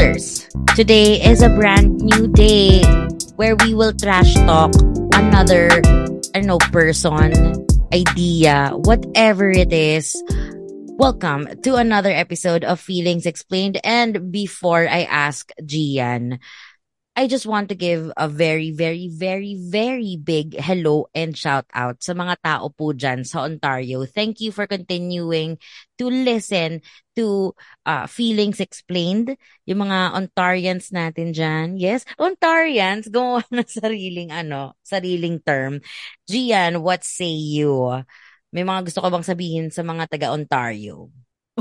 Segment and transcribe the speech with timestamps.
[0.00, 2.80] Today is a brand new day
[3.36, 4.72] where we will trash talk
[5.12, 5.68] another
[6.32, 7.36] ano, person,
[7.92, 10.16] idea, whatever it is.
[10.96, 13.76] Welcome to another episode of Feelings Explained.
[13.84, 16.40] And before I ask Gian,
[17.20, 22.00] I just want to give a very, very, very, very big hello and shout out
[22.00, 24.08] sa mga tao po dyan sa Ontario.
[24.08, 25.60] Thank you for continuing
[26.00, 26.80] to listen
[27.20, 27.52] to
[27.84, 29.36] uh, Feelings Explained.
[29.68, 31.76] Yung mga Ontarians natin dyan.
[31.76, 35.84] Yes, Ontarians, gumawa ng sariling, ano, sariling term.
[36.24, 38.00] Gian, what say you?
[38.48, 41.12] May mga gusto ka bang sabihin sa mga taga-Ontario?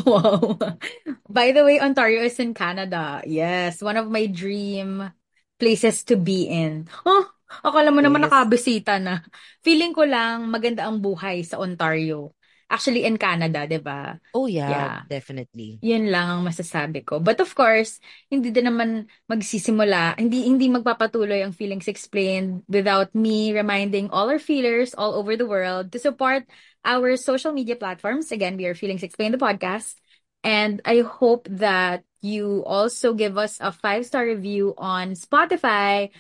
[0.08, 0.56] Wow.
[1.28, 3.20] By the way, Ontario is in Canada.
[3.28, 5.12] Yes, one of my dream
[5.60, 6.88] places to be in.
[7.04, 7.28] Oh,
[7.62, 8.32] akala mo naman Yes.
[8.32, 9.22] nakabisita na.
[9.62, 12.32] Feeling ko lang maganda ang buhay sa Ontario.
[12.70, 14.14] Actually, in Canada, di ba?
[14.30, 14.96] Oh yeah, Yeah.
[15.10, 15.82] definitely.
[15.82, 17.18] Yun lang ang masasabi ko.
[17.18, 17.98] But of course,
[18.30, 24.38] hindi din naman magsisimula, hindi hindi magpapatuloy ang Feelings Explained without me reminding all our
[24.38, 26.46] feelers all over the world to support
[26.86, 28.30] our social media platforms.
[28.30, 29.98] Again, we are Feelings Explained the podcast.
[30.44, 36.12] And I hope that you also give us a five-star review on Spotify.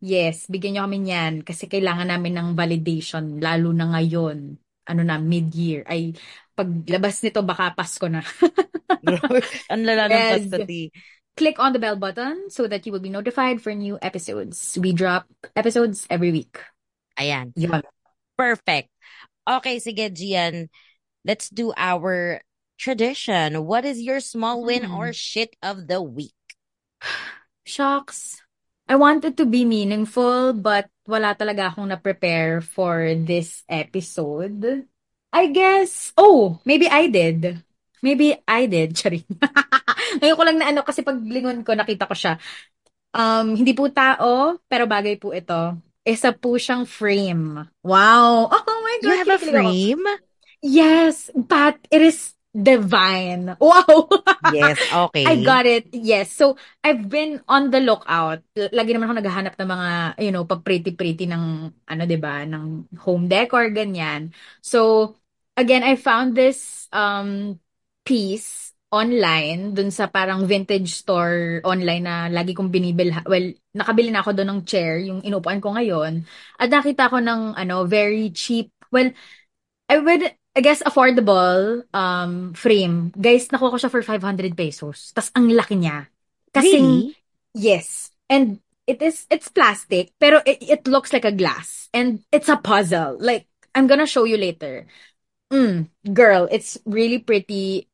[0.00, 4.56] Yes, bigyan nyo kami niyan kasi kailangan namin ng validation lalo na ngayon.
[4.90, 5.86] Ano na, mid-year.
[5.86, 6.16] Ay,
[6.56, 8.24] paglabas nito baka Pasko na.
[9.72, 10.40] Ang lala ng Yes.
[10.50, 10.90] pastati.
[11.38, 14.74] Click on the bell button so that you will be notified for new episodes.
[14.80, 16.58] We drop episodes every week.
[17.14, 17.54] Ayan.
[17.54, 17.86] Yun.
[18.34, 18.90] Perfect.
[19.46, 20.68] Okay, sige, Gian.
[21.22, 22.42] Let's do our
[22.80, 23.68] tradition.
[23.68, 24.96] What is your small win Hmm.
[24.96, 26.32] or shit of the week?
[27.64, 28.40] Shucks.
[28.88, 34.88] I wanted to be meaningful, but wala talaga akong na-prepare for this episode.
[35.30, 37.62] I guess, oh, maybe I did.
[38.02, 39.22] Maybe I did, charing.
[40.18, 42.34] Ngayon ko lang na ano, kasi pag lingon ko, nakita ko siya.
[43.14, 45.78] Um, hindi po tao, pero bagay po ito.
[46.02, 47.70] Isa po siyang frame.
[47.86, 48.50] Wow!
[48.50, 50.02] Oh my You God, have a frame?
[50.62, 53.56] Yes, but it is divine.
[53.60, 54.08] Wow!
[54.40, 55.28] Yes, okay.
[55.28, 55.92] I got it.
[55.92, 56.32] Yes.
[56.32, 58.40] So, I've been on the lookout.
[58.56, 59.90] Lagi naman ako naghahanap ng mga,
[60.24, 61.44] you know, pa-pretty-pretty ng,
[61.84, 64.32] ano, 'di ba ng home decor, ganyan.
[64.64, 65.12] So,
[65.60, 67.60] again, I found this um
[68.08, 73.22] piece online dun sa parang vintage store online na lagi kong binibilha.
[73.28, 76.26] Well, nakabili na ako doon ng chair, yung inupuan ko ngayon.
[76.58, 78.72] At nakita ko ng, ano, very cheap.
[78.90, 79.14] Well,
[79.90, 80.22] I would,
[80.56, 83.14] I guess, affordable um frame.
[83.14, 85.14] Guys, nakuha ko siya for 500 pesos.
[85.14, 86.10] Tas ang laki niya.
[86.50, 87.16] Kasing, Really?
[87.54, 88.10] yes.
[88.26, 91.88] And it is, it's plastic, pero it, it looks like a glass.
[91.94, 93.18] And it's a puzzle.
[93.22, 94.86] Like, I'm gonna show you later.
[95.52, 97.88] Mm, girl, it's really pretty.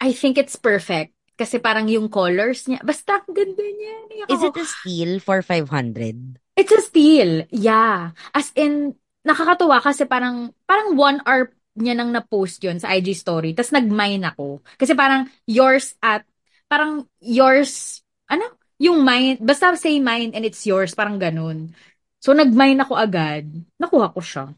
[0.00, 1.12] I think it's perfect.
[1.36, 3.96] Kasi parang yung colors niya, basta ang ganda niya.
[4.32, 6.40] Is it a steal for 500?
[6.56, 7.44] It's a steal.
[7.52, 8.16] Yeah.
[8.32, 8.96] As in,
[9.28, 13.52] nakakatuwa kasi parang, parang one hour niya nang na-post yun sa IG story.
[13.52, 14.64] Tapos nag-mine ako.
[14.76, 16.24] Kasi parang yours at,
[16.66, 18.44] parang yours, ano?
[18.80, 21.72] Yung mine, basta say mine and it's yours, parang ganun.
[22.20, 23.46] So nag-mine ako agad.
[23.80, 24.52] Nakuha ko siya.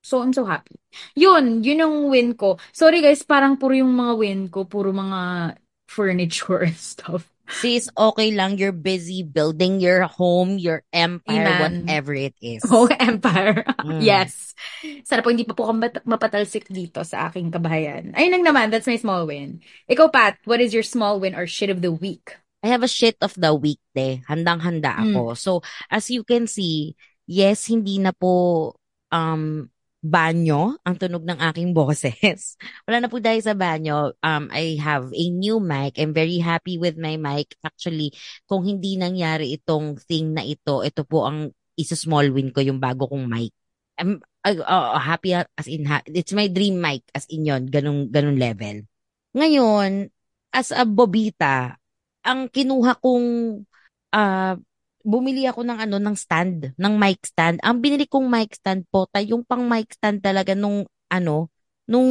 [0.00, 0.80] So, I'm so happy.
[1.12, 2.56] Yun, yun yung win ko.
[2.72, 5.54] Sorry guys, parang puro yung mga win ko, puro mga
[5.92, 7.28] furniture and stuff.
[7.50, 8.56] Sis, okay lang.
[8.56, 11.84] You're busy building your home, your empire, Amen.
[11.84, 12.62] whatever it is.
[12.70, 13.66] Oh, Empire.
[13.82, 14.00] Mm.
[14.00, 14.54] Yes.
[15.02, 18.14] Sana po hindi pa po ako mat- mapatalsik dito sa aking kabahayan.
[18.14, 19.60] Ayun lang naman, that's my small win.
[19.90, 22.38] Ikaw, Pat, what is your small win or shit of the week?
[22.62, 24.20] I have a shit of the week, te.
[24.28, 25.16] Handang-handa Mm.
[25.16, 25.22] ako.
[25.34, 25.50] So,
[25.90, 26.94] as you can see,
[27.26, 28.76] yes, hindi na po
[29.10, 29.66] um
[30.00, 32.56] banyo ang tunog ng aking boses.
[32.88, 34.16] Wala na po dahil sa banyo.
[34.24, 36.00] Um, I have a new mic.
[36.00, 37.54] I'm very happy with my mic.
[37.60, 38.16] Actually,
[38.48, 42.80] kung hindi nangyari itong thing na ito, ito po ang isa small win ko, yung
[42.80, 43.52] bago kong mic.
[44.00, 48.08] I'm uh, uh, happy as in, ha- it's my dream mic as in yon ganun,
[48.08, 48.88] ganun level.
[49.36, 50.08] Ngayon,
[50.50, 51.76] as a bobita,
[52.24, 53.62] ang kinuha kong
[54.10, 54.56] ah
[55.04, 57.58] bumili ako ng ano ng stand, ng mic stand.
[57.64, 61.48] Ang binili kong mic stand po, tay yung pang mic stand talaga nung ano,
[61.88, 62.08] nung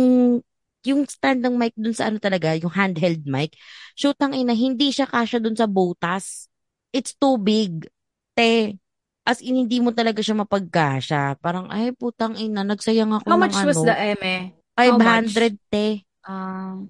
[0.87, 3.55] yung stand ng mic dun sa ano talaga, yung handheld mic.
[3.99, 6.47] Shootang ina, hindi siya kasya dun sa butas.
[6.95, 7.85] It's too big.
[8.33, 8.79] Te,
[9.27, 11.37] as in hindi mo talaga siya mapagkasya.
[11.43, 14.35] Parang ay putang ina, nagsayang ako How ng much was ano, the eme?
[14.79, 15.35] How much?
[15.35, 15.87] 500 te.
[16.23, 16.87] Um,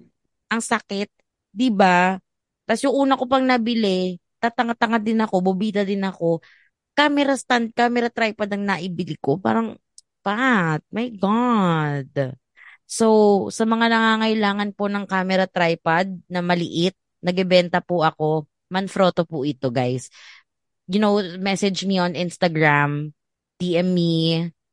[0.50, 1.10] Ang sakit,
[1.54, 2.18] 'di ba?
[2.66, 6.40] Tapos yung una ko pang nabili, tatanga-tanga din ako, bobita din ako.
[6.96, 9.36] Camera stand, camera tripod ang naibili ko.
[9.36, 9.76] Parang,
[10.20, 12.34] Pat, my God.
[12.90, 18.50] So, sa mga nangangailangan po ng camera tripod na maliit, nagbebenta po ako.
[18.72, 20.10] Manfrotto po ito, guys.
[20.90, 23.14] You know, message me on Instagram,
[23.62, 24.12] DM me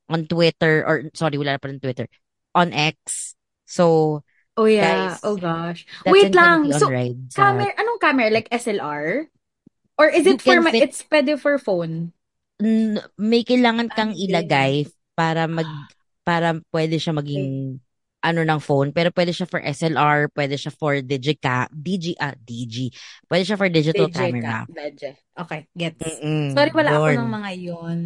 [0.10, 2.10] on Twitter, or sorry, wala na pa ng Twitter,
[2.58, 3.36] on X.
[3.68, 4.24] So,
[4.58, 5.14] Oh yeah.
[5.14, 5.86] Guys, oh gosh.
[6.10, 6.66] Wait lang.
[6.74, 6.90] So,
[7.38, 8.34] camera, anong camera?
[8.34, 9.30] Like SLR?
[9.98, 12.14] Or is it for my, fit- it's pwede for phone?
[13.18, 14.74] May kailangan kang Ay, ilagay
[15.14, 15.66] para mag
[16.26, 17.78] para pwede siya maging
[18.18, 22.90] ano ng phone pero pwede siya for SLR pwede siya for digica DG ah DG
[23.30, 24.66] pwede siya for digital Legit camera.
[24.74, 25.16] Legit.
[25.38, 26.02] Okay, gets.
[26.02, 27.18] Mm-mm, Sorry, wala ako yun.
[27.22, 28.00] ng mga yun.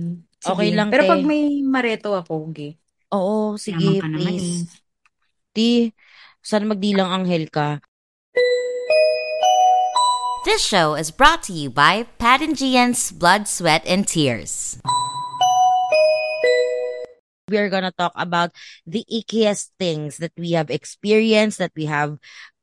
[0.44, 0.76] Okay Sige.
[0.76, 1.10] lang, Pero te.
[1.10, 2.76] pag may mareto ako, okay.
[3.12, 4.60] oo sige Yaman ka naman eh.
[4.60, 4.82] please
[5.56, 5.92] ti
[6.42, 7.80] sana magdilang anghel ka
[10.44, 14.82] This show is brought to you by Pat and Gian's Blood, Sweat, and Tears.
[17.52, 18.56] we are gonna talk about
[18.88, 22.16] the ickiest things that we have experienced that we have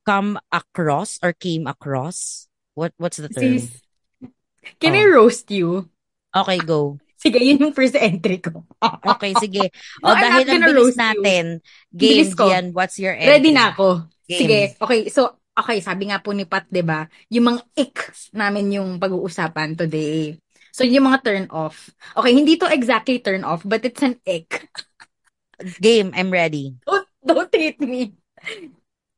[0.09, 3.69] come across or came across what what's the term Sis,
[4.81, 5.01] can Oh.
[5.01, 5.93] I roast you?
[6.33, 8.63] okay go Sige, yun yung first entry ko.
[9.19, 9.75] Okay, sige.
[10.01, 11.03] No, O I'm dahil ang bilis roast you.
[11.03, 11.45] natin,
[11.91, 12.45] Bilis game ko.
[12.49, 13.29] Gian, what's your entry?
[13.35, 14.07] Ready na ako.
[14.31, 14.39] Game.
[14.39, 15.01] Sige, okay.
[15.11, 17.05] So, okay, sabi nga po ni Pat, 'di ba?
[17.35, 17.97] Yung mga ick
[18.33, 20.39] namin yung pag-uusapan today.
[20.79, 21.91] So, yung mga turn off.
[22.15, 24.71] Okay, hindi to exactly turn off, but it's an ick.
[25.83, 26.79] Game, I'm ready.
[26.87, 28.15] Don't, don't hate me.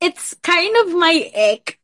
[0.00, 1.76] It's kind of my ick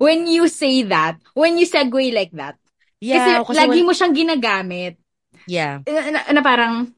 [0.00, 2.56] when you say that, when you segue like that.
[3.00, 4.96] Yeah, kasi, lagi wal- mo siyang ginagamit.
[5.44, 5.84] Yeah.
[5.84, 6.92] Na, na, na parang,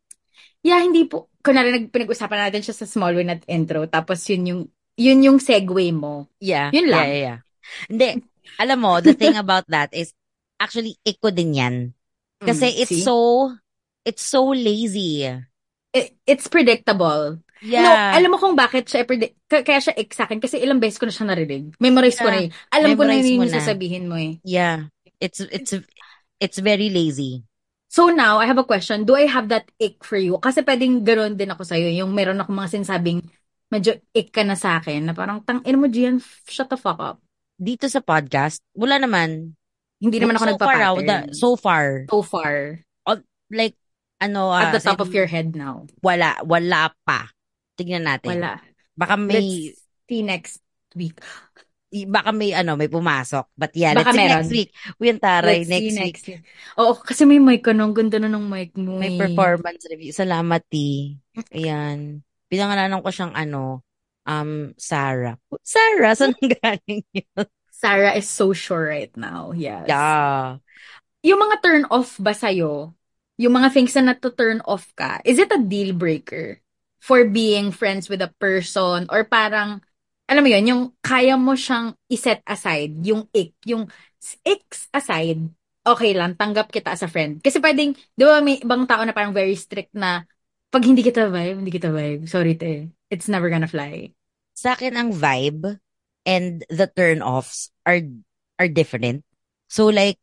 [0.62, 4.43] yeah, hindi po, kunwari nag, pinag-usapan natin siya sa small win at intro, tapos yun
[4.47, 4.62] yung,
[4.96, 6.28] yun yung segue mo.
[6.38, 6.70] Yeah.
[6.72, 7.06] Yun lang.
[7.06, 7.38] Yeah, yeah, yeah.
[7.88, 8.08] Hindi,
[8.58, 10.12] alam mo, the thing about that is,
[10.60, 11.76] actually, iko din yan.
[12.42, 13.04] Kasi Mm, it's see?
[13.06, 13.50] so,
[14.04, 15.24] it's so lazy.
[15.92, 17.38] It- it's predictable.
[17.62, 17.86] Yeah.
[17.86, 20.82] No, alam mo kung bakit siya predict, k- kaya siya ick sa akin kasi ilang
[20.82, 21.78] beses ko na siya narinig.
[21.78, 22.50] Memorize ko na Yeah.
[22.50, 22.74] eh.
[22.74, 24.42] Alam ko na Memorize yun yung sasabihin mo eh.
[24.42, 24.90] yeah.
[25.22, 25.70] It's, it's,
[26.42, 27.46] it's very lazy.
[27.86, 29.06] So now, I have a question.
[29.06, 30.34] Do I have that ick for you?
[30.42, 31.86] Kasi pwedeng ganoon din ako sa'yo.
[31.94, 33.22] Yung meron ako mga sinasabing
[33.72, 37.00] medyo ick ka na sa akin na parang tang ina mo Gian, shut the fuck
[37.00, 37.16] up.
[37.56, 39.56] Dito sa podcast, wala naman.
[39.96, 41.08] Hindi naman ako so far, ah, nagpa-pattern.
[41.08, 42.54] the- so far, so far.
[43.52, 43.76] like,
[44.16, 45.84] ano, At ah, the top as of your head now.
[46.00, 47.28] Wala, wala pa.
[47.76, 48.40] Tignan natin.
[48.40, 48.64] Wala.
[48.96, 49.36] Baka may,
[49.72, 50.56] Let's see next
[50.96, 51.20] week.
[52.08, 53.52] baka may ano, may pumasok.
[53.52, 54.32] But yeah, Baka let's see meron.
[54.40, 54.70] next week.
[54.96, 56.00] Uy, taray, Let's next see week.
[56.00, 56.42] next week.
[56.80, 57.92] Oo, kasi may mic ka no.
[57.92, 58.96] Ang ganda na ng mic mo.
[58.96, 59.20] May eh.
[59.20, 60.16] performance review.
[60.16, 60.76] Salamat, T.
[61.56, 62.25] Ayan.
[62.52, 63.81] Pinangalanan ko siyang ano,
[64.28, 65.40] um, Sarah.
[65.64, 67.49] Sarah, saan ang galing yun?
[67.72, 69.56] Sarah is so sure right now.
[69.56, 69.88] Yes.
[69.88, 70.60] Yeah.
[71.25, 72.93] Yung mga turn off ba sa'yo?
[73.40, 76.60] Yung mga things na to-turn off ka, is it a deal breaker
[77.00, 79.08] for being friends with a person?
[79.08, 79.81] Or parang,
[80.28, 83.88] alam mo yun, yung kaya mo siyang iset aside, yung ick, yung
[84.44, 85.40] icks aside,
[85.82, 87.43] okay lang, tanggap kita as a friend.
[87.43, 90.22] Kasi pwedeng, di ba may ibang tao na parang very strict na,
[90.72, 92.24] pag hindi kita vibe, hindi kita vibe.
[92.24, 92.88] Sorry, te.
[93.12, 94.16] It's never gonna fly.
[94.56, 95.76] Sa akin, ang vibe
[96.24, 98.00] and the turn-offs are
[98.56, 99.22] are different.
[99.69, 100.19] So like,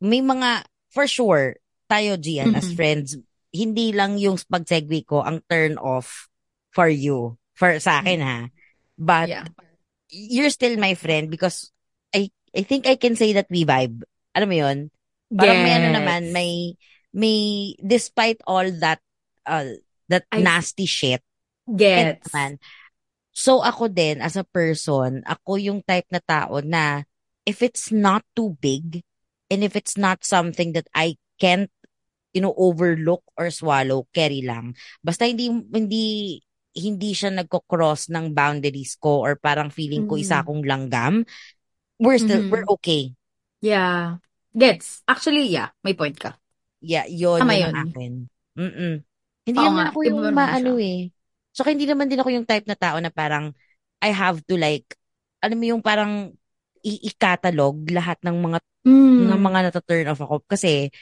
[0.00, 1.56] may mga, for sure,
[1.88, 2.76] tayo, Gian, as Mhm.
[2.76, 3.08] friends,
[3.54, 6.28] hindi lang yung pag-segue ko ang turn-off
[6.76, 7.40] for you.
[7.56, 8.52] For sa akin, ha?
[9.00, 9.48] But, Yeah.
[10.12, 11.72] you're still my friend because
[12.12, 14.04] I I think I can say that we vibe.
[14.36, 14.78] Alam mo yun?
[15.32, 16.32] Parang may ano naman, Yes.
[16.32, 16.50] may,
[17.16, 17.36] may,
[17.80, 19.00] despite all that,
[19.48, 19.76] uh,
[20.08, 21.22] that I- nasty shit,
[21.66, 22.30] Gets.
[22.30, 22.58] naman.
[23.36, 27.04] So ako din, as a person, ako yung type na tao na
[27.44, 29.04] if it's not too big
[29.52, 31.68] and if it's not something that I can't,
[32.32, 34.72] you know, overlook or swallow, carry lang.
[35.04, 36.40] Basta hindi, hindi,
[36.76, 40.42] hindi siya nagko-cross ng boundaries ko or parang feeling ko isa Mhm.
[40.44, 41.14] akong langgam,
[42.00, 42.50] we're still, Mhm.
[42.52, 43.12] we're okay.
[43.60, 44.20] Yeah.
[44.56, 45.04] Gets.
[45.04, 45.72] Actually, yeah.
[45.84, 46.40] May point ka.
[46.80, 47.72] Yeah, yun, Tama yun.
[47.72, 48.12] akin.
[48.56, 48.94] Mm-mm.
[49.46, 50.90] Hindi Oo naman nga, ako iba yung naman maano siya.
[50.90, 51.00] eh.
[51.56, 53.54] Saka hindi naman din ako yung type na tao na parang
[54.02, 54.84] I have to like,
[55.40, 56.34] alam mo yung parang
[56.84, 59.34] i-catalog lahat ng mga Mm.
[59.34, 60.46] ng mga nata-turn off ako.
[60.46, 60.94] Kasi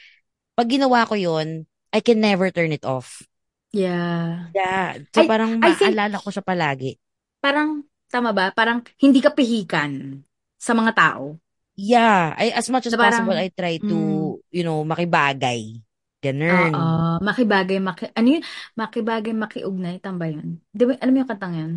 [0.57, 3.21] pag ginawa ko yun, I can never turn it off.
[3.69, 4.49] Yeah.
[4.57, 5.05] Yeah.
[5.13, 6.97] So I- parang I think- ko siya palagi.
[7.37, 8.49] Parang, tama ba?
[8.49, 10.23] Parang hindi ka pihikan
[10.57, 11.37] sa mga tao.
[11.77, 12.33] Yeah.
[12.39, 14.33] I, as much as Na parang, possible, I try to, mm.
[14.49, 15.77] you know, makibagay.
[16.25, 16.75] Ganun.
[16.75, 17.19] Oo.
[17.25, 18.03] Makibagay, maki...
[18.17, 18.43] Ano yun?
[18.79, 19.95] Makibagay, makiugnay.
[20.03, 20.61] Tamba yun.
[20.77, 21.73] Di ba, alam mo yung kantang yun?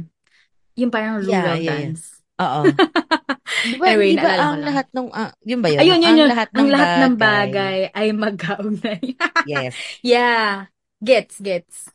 [0.78, 1.90] Yung parang Yeah, rural yeah, yeah.
[1.90, 2.23] dance.
[2.40, 2.62] Oo.
[3.71, 4.76] Di ba, Anyway, di ba naalala ko ang lang.
[4.76, 5.83] lahat ng, ah, yun ba yun?
[5.83, 6.31] Ayun, yun, ang yun.
[6.31, 7.52] lahat ng Ang lahat ng bagay.
[7.55, 9.00] bagay ay magkaugnay.
[9.45, 9.88] Yes.
[10.02, 10.67] yeah.
[11.05, 11.90] Gets, gets.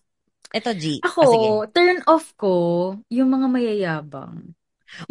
[0.53, 1.03] Ito, G.
[1.03, 1.49] Ako, Ah, sige.
[1.75, 2.53] turn off ko,
[3.11, 4.55] yung mga mayayabang.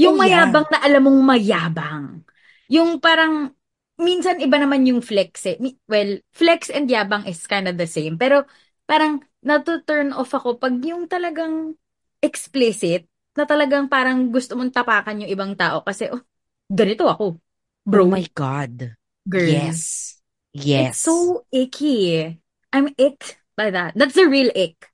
[0.01, 0.57] Yung Oh, yeah.
[0.57, 2.25] mayabang na alam mong mayabang.
[2.73, 3.53] Yung parang,
[4.01, 5.57] minsan iba naman yung flex eh.
[5.89, 8.17] Well, flex and yabang is kind of the same.
[8.17, 8.45] Pero
[8.89, 11.77] parang nato-turn off ako pag yung talagang
[12.23, 16.21] explicit na talagang parang gusto mong tapakan yung ibang tao kasi, oh,
[16.69, 17.41] ganito ako.
[17.89, 18.95] Bro, Oh my God.
[19.29, 19.49] girl.
[19.51, 20.19] Yes.
[20.53, 20.95] Yes.
[20.95, 22.39] It's so icky.
[22.73, 23.97] I'm ick by that.
[23.97, 24.89] That's the real ick.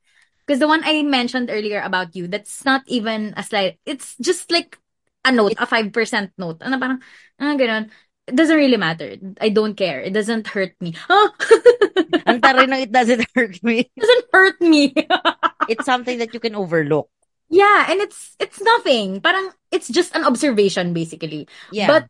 [0.46, 4.48] Because the one I mentioned earlier about you, that's not even a slight, it's just
[4.50, 4.78] like
[5.24, 6.62] a note, a 5% note.
[6.64, 7.04] Ano parang,
[7.36, 7.92] ah, ganun.
[8.28, 9.16] It doesn't really matter.
[9.40, 10.00] I don't care.
[10.04, 10.92] It doesn't hurt me.
[11.08, 11.32] Oh,
[12.28, 13.88] Ang taray ng it doesn't hurt me.
[13.88, 14.92] it doesn't hurt me.
[15.68, 17.08] It's something that you can overlook.
[17.48, 19.20] yeah, and it's it's nothing.
[19.24, 21.48] Parang it's just an observation basically.
[21.72, 21.88] Yeah.
[21.88, 22.04] But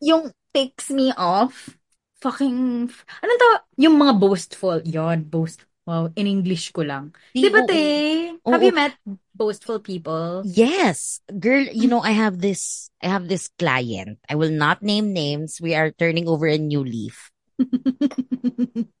[0.00, 1.72] yung takes me off,
[2.20, 3.50] fucking, anong to?
[3.80, 4.80] Yung mga boastful.
[4.84, 5.64] Yon, boast.
[5.88, 7.16] Wow, in English ko lang.
[7.34, 7.68] Di- Di ba, oo.
[7.68, 7.82] te?
[8.44, 8.52] Oo.
[8.52, 8.94] Have you met
[9.34, 10.42] boastful people?
[10.44, 14.18] Yes, girl, you know, I have this, I have this client.
[14.28, 15.60] I will not name names.
[15.60, 17.30] We are turning over a new leaf.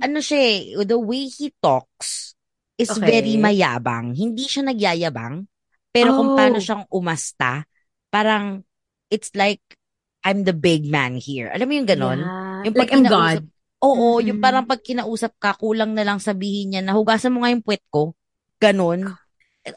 [0.00, 2.36] Ano siya eh, the way he talks
[2.76, 3.08] is Okay.
[3.20, 4.12] very mayabang.
[4.12, 5.48] Hindi siya nagyayabang,
[5.88, 6.36] pero kung Oh.
[6.36, 7.64] paano siyang umasta,
[8.12, 8.60] parang,
[9.08, 9.60] it's like,
[10.20, 11.48] I'm the big man here.
[11.48, 12.20] Alam mo yung ganon?
[12.20, 12.68] Yeah.
[12.68, 13.48] Yung Like I'm God.
[13.80, 14.44] Oo, yung Mhm.
[14.44, 17.80] parang pag kinausap ka, kulang na lang sabihin niya na hugasan mo nga yung puwet
[17.88, 18.12] ko.
[18.60, 19.08] Ganon.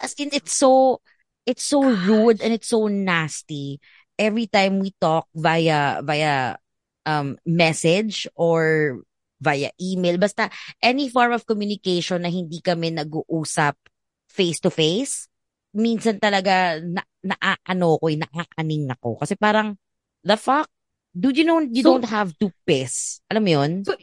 [0.01, 1.01] As in, it's so,
[1.45, 3.79] it's so rude and it's so nasty.
[4.17, 6.57] Every time we talk via, via,
[7.05, 8.99] um, message or
[9.41, 10.47] via email, basta
[10.79, 13.75] any form of communication na hindi kami nag-uusap
[14.29, 15.27] face to face,
[15.73, 19.21] minsan talaga na, naaano ko, naaaning ako.
[19.21, 19.75] Kasi parang,
[20.23, 20.69] the fuck?
[21.13, 23.21] Dude, you know, you So- don't have to piss.
[23.29, 23.71] Alam mo yun?
[23.85, 23.93] So,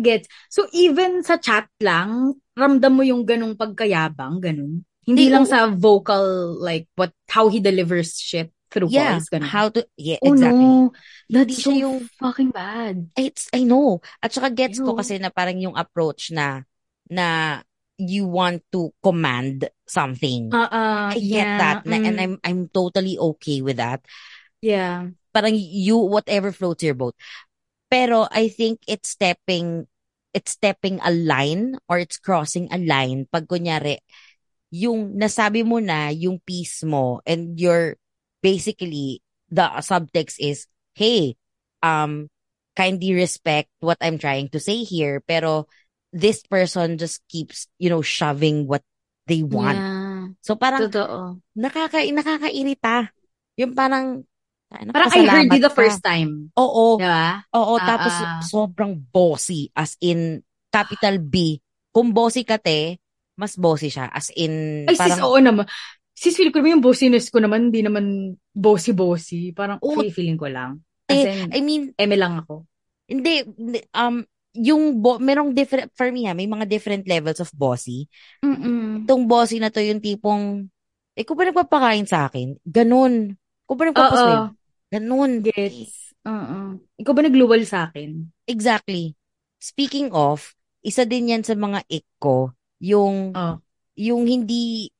[0.00, 0.28] gets.
[0.48, 4.84] So, even sa chat lang, ramdam mo yung ganong pagkayabang, ganun.
[5.06, 9.46] Hindi Di, lang sa vocal, like, what, how he delivers shit through yeah, voice, ganun.
[9.46, 10.66] how to, yeah, Oh exactly.
[10.66, 10.92] no,
[11.30, 13.06] that's so yung- fucking bad.
[13.14, 14.02] It's, I know.
[14.18, 16.66] At saka gets ko kasi na parang yung approach na,
[17.06, 17.62] na
[17.96, 20.50] you want to command something.
[20.52, 21.86] Uh-uh, I get yeah, that.
[21.86, 24.02] Na, And mm, I'm, I'm totally okay with that.
[24.60, 25.06] yeah.
[25.32, 27.14] Parang you, whatever floats your boat.
[27.92, 29.86] Pero I think it's stepping,
[30.34, 34.00] it's stepping a line or it's crossing a line pag kunyari,
[34.70, 37.96] yung nasabi mo na yung piece mo and you're
[38.42, 41.36] basically, the subtext is, hey,
[41.82, 42.28] um,
[42.76, 45.66] kindly respect what I'm trying to say here, pero
[46.12, 48.82] this person just keeps, you know, shoving what
[49.26, 49.78] they want.
[49.78, 50.26] Yeah.
[50.42, 51.40] So parang Totoo.
[51.56, 53.10] nakaka nakakairita.
[53.56, 54.22] Yung parang
[54.66, 56.50] ay, Parang I heard you the first time.
[56.58, 56.98] Oo.
[56.98, 57.46] Diba?
[57.54, 58.42] Oo, Ah, tapos ah.
[58.42, 60.42] sobrang bossy as in
[60.74, 61.62] capital B.
[61.94, 62.98] Kung bossy ka te,
[63.36, 65.64] mas bossy siya as in Ay, sis, parang oo naman.
[66.16, 69.52] Sis, feel ko naman yung bossiness ko naman, hindi naman bossy-bossy.
[69.52, 70.80] Parang feel- feeling ko lang.
[71.06, 72.64] As eh, in, I mean, eme lang ako.
[73.06, 73.44] hindi,
[73.94, 74.24] um
[74.56, 78.08] yung bo, merong different for me ha, may mga different levels of bossy.
[78.40, 79.04] Mm-mm.
[79.04, 80.66] Itong bossy na to yung tipong
[81.16, 82.60] eh, kung ba nagpapakain sa akin?
[82.64, 83.36] Ganun.
[83.64, 84.52] Kung ba nagpapaswim?
[84.92, 85.40] Ganun.
[85.40, 86.16] Gets.
[86.28, 86.76] Oo.
[87.00, 88.28] Ikaw ba nagluwal sa akin?
[88.44, 89.16] Exactly.
[89.56, 90.52] Speaking of,
[90.84, 93.58] isa din yan sa mga ick ko, yung, Oh.
[93.96, 94.90] yung hindi,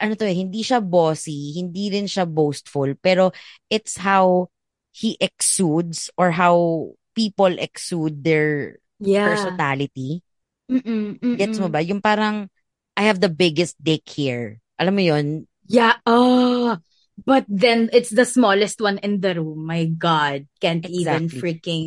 [0.00, 3.32] ano to eh, hindi siya bossy, hindi rin siya boastful, pero
[3.68, 4.48] it's how
[4.92, 9.28] he exudes or how people exude their Yeah.
[9.28, 10.24] personality.
[10.72, 11.36] Mm-mm, mm-mm.
[11.36, 11.84] Gets mo ba?
[11.84, 12.48] Yung parang,
[12.96, 14.60] I have the biggest dick here.
[14.80, 15.26] Alam mo yun?
[15.68, 16.00] Yeah.
[16.08, 16.80] Oh.
[17.24, 19.64] But then it's the smallest one in the room.
[19.64, 20.48] My God.
[20.60, 21.40] Can't even Exactly.
[21.40, 21.84] freaking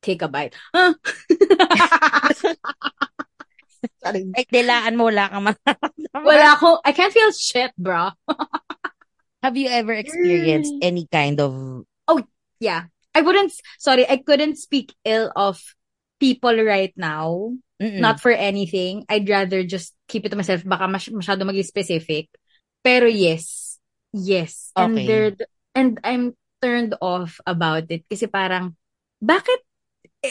[0.00, 0.56] take a bite.
[0.72, 0.92] Huh?
[4.04, 6.24] Like, dilaan mo, wala kang mararamdaman.
[6.24, 6.78] Wala ako.
[6.84, 8.10] I can't feel shit, bro.
[9.42, 10.82] Have you ever experienced Mm.
[10.82, 11.54] any kind of,
[12.58, 12.90] Yeah.
[13.14, 15.62] I wouldn't, sorry, I couldn't speak ill of
[16.18, 17.54] people right now.
[17.78, 18.02] Mm-mm.
[18.02, 19.06] Not for anything.
[19.06, 20.66] I'd rather just keep it to myself.
[20.66, 22.26] Baka mas, masyado maging specific.
[22.82, 23.78] Pero yes.
[24.10, 24.74] Yes.
[24.74, 25.06] And Okay.
[25.06, 25.30] there,
[25.78, 28.02] and I'm turned off about it.
[28.10, 28.74] Kasi parang,
[29.22, 29.62] bakit?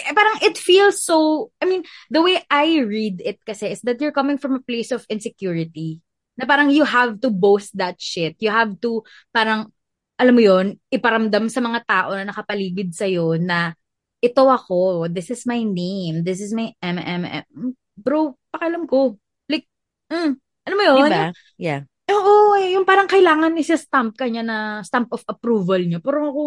[0.04, 1.82] Eh, parang it feels so, I mean,
[2.14, 6.02] the way I read it kasi is that you're coming from a place of insecurity.
[6.38, 8.38] Na parang you have to boast that shit.
[8.38, 9.02] You have to,
[9.34, 9.74] parang,
[10.18, 13.74] alam mo yon iparamdam sa mga tao na nakapaligid sa'yo na
[14.22, 17.78] ito ako, this is my name, this is my MMM.
[17.98, 19.18] Bro, pakialam ko.
[19.46, 19.70] Like,
[20.10, 20.98] mm, alam mo yun?
[21.10, 21.30] diba?
[21.58, 21.82] Yeah.
[22.08, 26.00] Oo, eh, yung parang kailangan isa-stamp ka niya na stamp of approval niya.
[26.02, 26.44] Pero ako,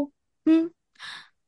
[0.49, 0.67] hmm,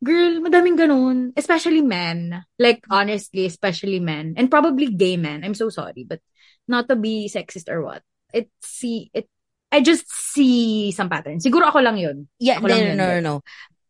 [0.02, 1.30] girl, madaming ganun.
[1.38, 2.44] Especially men.
[2.58, 4.34] Like, honestly, especially men.
[4.36, 5.46] And probably gay men.
[5.46, 6.04] I'm so sorry.
[6.04, 6.20] But
[6.66, 8.02] not to be sexist or what.
[8.34, 9.30] It, see, it,
[9.70, 11.46] I just see some patterns.
[11.46, 12.28] Siguro ako lang yun.
[12.36, 13.34] Yeah, Ako no, lang no, yun, no, no, no.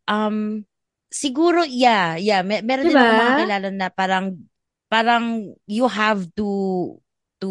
[0.07, 0.39] Um,
[1.11, 2.45] siguro, yeah, yeah.
[2.45, 3.23] Mer- meron din ako Diba?
[3.25, 4.27] mga kilala na parang,
[4.87, 5.25] parang
[5.67, 7.01] you have to,
[7.41, 7.51] to,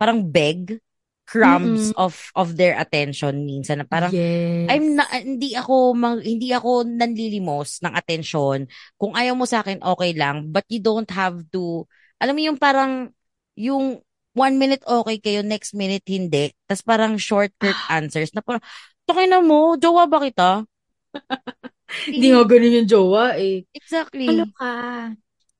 [0.00, 0.80] parang beg
[1.28, 2.00] crumbs Mm-mm.
[2.00, 4.72] of, of their attention minsan na parang, yes.
[4.72, 8.64] I'm na, hindi ako mang, hindi ako nanlilimos ng atensyon.
[8.96, 10.48] Kung ayaw mo sa akin, okay lang.
[10.48, 11.84] But you don't have to,
[12.16, 13.12] alam mo yung parang,
[13.60, 14.00] yung
[14.32, 16.48] one minute okay kayo, next minute hindi.
[16.64, 18.64] Tapos parang short, curt answers na parang,
[19.04, 20.64] takay na mo, jowa ba kita?
[22.12, 23.64] Hindi nga ganun yung jowa eh.
[23.72, 24.28] Exactly.
[24.28, 24.72] Ano ka?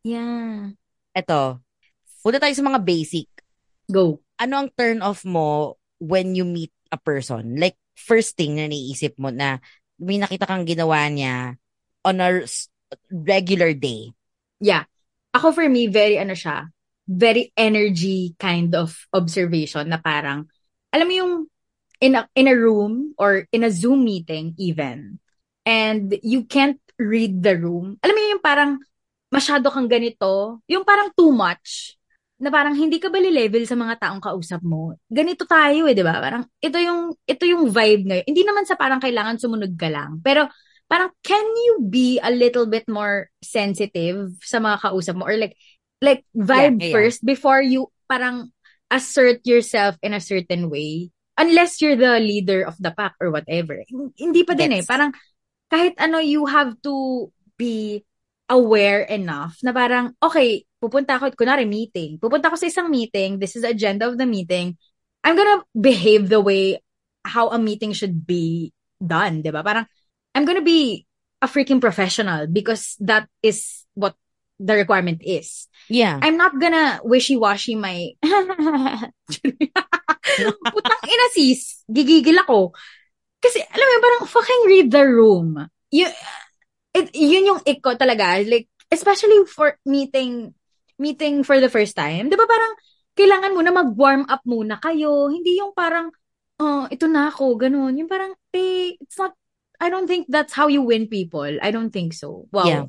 [0.05, 0.77] Yeah.
[1.17, 1.65] Eto,
[2.21, 3.29] punta tayo sa mga basic.
[3.89, 4.21] Go.
[4.39, 7.59] Ano ang turn off mo when you meet a person?
[7.59, 9.59] Like, first thing na naiisip mo na
[9.99, 11.59] may nakita kang ginawa niya
[12.07, 12.47] on a
[13.11, 14.15] regular day.
[14.63, 14.87] Yeah.
[15.35, 16.71] Ako for me, very ano siya,
[17.11, 20.47] very energy kind of observation na parang,
[20.95, 21.35] alam mo yung
[21.99, 25.19] in a, in a room or in a Zoom meeting even,
[25.67, 27.99] and you can't read the room.
[28.07, 28.73] Alam mo yung parang
[29.35, 31.98] masyado kang ganito, yung parang too much,
[32.39, 34.95] na parang hindi ka bali level sa mga taong kausap mo.
[35.11, 36.23] Ganito tayo eh, 'di ba?
[36.23, 38.27] Parang ito yung ito yung vibe ngayon.
[38.31, 40.47] Hindi naman sa parang kailangan sumunod ka lang, pero
[40.89, 45.53] parang can you be a little bit more sensitive sa mga kausap mo or like
[46.01, 46.95] like vibe Yeah, yeah.
[46.95, 48.55] first before you parang
[48.89, 53.85] assert yourself in a certain way unless you're the leader of the pack or whatever
[53.85, 54.89] Hin- hindi pa din eh Gets.
[54.89, 55.13] parang
[55.69, 57.29] kahit ano you have to
[57.61, 58.01] be
[58.49, 63.59] aware enough na parang okay pupunta ako kunwari meeting pupunta ako sa isang meeting this
[63.59, 64.79] is the agenda of the meeting
[65.25, 66.81] I'm gonna behave the way
[67.25, 69.61] how a meeting should be done, 'di ba?
[69.61, 69.87] Parang
[70.35, 71.07] I'm gonna be
[71.43, 74.15] a freaking professional because that is what
[74.59, 75.69] the requirement is.
[75.87, 76.19] Yeah.
[76.19, 78.15] I'm not gonna wishy-washy my
[80.75, 82.75] Putang ina sis, gigigil ako.
[83.39, 85.63] Kasi alam mo parang fucking read the room.
[85.95, 86.11] Yun,
[86.91, 88.43] it, yun yung ik ko talaga.
[88.43, 90.58] Like, especially for meeting
[90.99, 92.29] meeting for the first time.
[92.29, 92.75] Di ba parang
[93.15, 95.31] kailangan mo na mag-warm up muna kayo.
[95.31, 96.11] Hindi yung parang,
[96.59, 97.95] oh, ito na ako, ganun.
[97.99, 99.35] Yung parang, eh, it's not,
[99.79, 101.47] I don't think that's how you win people.
[101.63, 102.47] I don't think so.
[102.51, 102.67] Wow.
[102.67, 102.85] Yeah.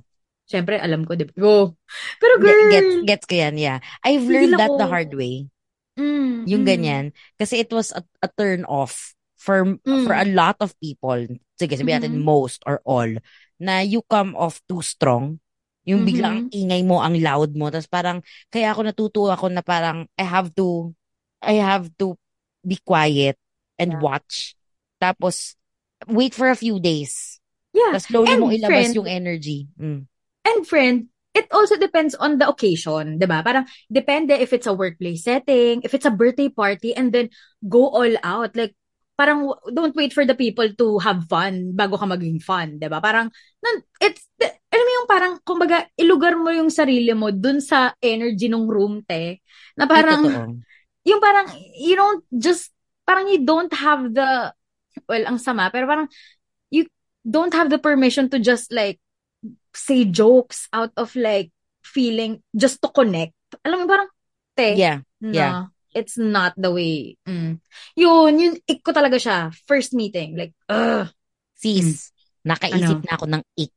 [0.49, 1.33] Siyempre, alam ko, di ba?
[1.37, 1.77] Go.
[2.17, 3.77] Pero girl, Gets, gets ko yan, yeah.
[4.01, 5.45] I've learned that the ako- hard way.
[5.93, 7.05] mm, Yung mm, ganyan.
[7.37, 10.03] Kasi it was a, a turn off for Mm.
[10.09, 11.21] for a lot of people.
[11.55, 12.25] Sige, sabihin natin Mhm.
[12.25, 13.07] most or all.
[13.61, 15.37] Na you come off too strong.
[15.87, 17.71] Yung biglang ang ingay mo, ang loud mo.
[17.71, 18.19] Tapos parang,
[18.51, 20.93] kaya ako natutuwa ako na parang, I have to,
[21.39, 22.19] I have to
[22.61, 23.39] be quiet
[23.79, 24.03] and Yeah.
[24.03, 24.53] watch.
[24.99, 25.55] Tapos,
[26.05, 27.39] wait for a few days.
[27.71, 27.95] Yeah.
[27.95, 29.59] Tapos slowly And mong ilabas friend- yung energy.
[29.79, 30.01] Mm.
[30.45, 30.97] And friend,
[31.37, 33.45] it also depends on the occasion, 'di ba?
[33.45, 37.29] Parang depende if it's a workplace setting, if it's a birthday party and then
[37.61, 38.57] go all out.
[38.57, 38.73] Like
[39.13, 42.97] parang don't wait for the people to have fun bago ka maging fun, 'di ba?
[42.99, 43.29] Parang
[43.61, 44.25] nan- it's
[44.79, 49.03] alam mo yung parang kumbaga ilugar mo yung sarili mo dun sa energy ng room
[49.03, 49.43] te.
[49.75, 50.55] Na parang
[51.03, 52.71] yung parang you don't just
[53.03, 54.55] parang you don't have the
[55.03, 56.07] well ang sama pero parang
[56.71, 56.87] you
[57.27, 59.03] don't have the permission to just like
[59.75, 61.51] say jokes out of like
[61.83, 64.09] feeling just to connect alam mo parang
[64.53, 65.01] te Yeah.
[65.23, 65.59] no yeah.
[65.95, 67.57] it's not the way mm.
[67.97, 71.09] yun yun ik ko talaga siya first meeting like ugh
[71.59, 72.15] Sis,
[72.47, 73.03] nakaisip Ano?
[73.03, 73.75] na ako ng ik.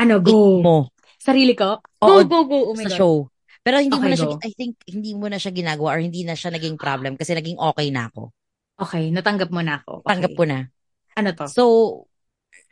[0.00, 0.88] Ano go mo.
[1.20, 2.98] sarili ko Oo, go go go oh my sa God.
[2.98, 3.14] show.
[3.60, 4.40] Pero hindi mo Okay, na siya, go.
[4.40, 7.60] I think, hindi mo na siya ginagawa or hindi na siya naging problem kasi naging
[7.60, 8.32] okay na ako.
[8.80, 10.08] okay natanggap mo na ako okay.
[10.16, 10.58] Tanggap ko na.
[11.18, 11.62] ano to So,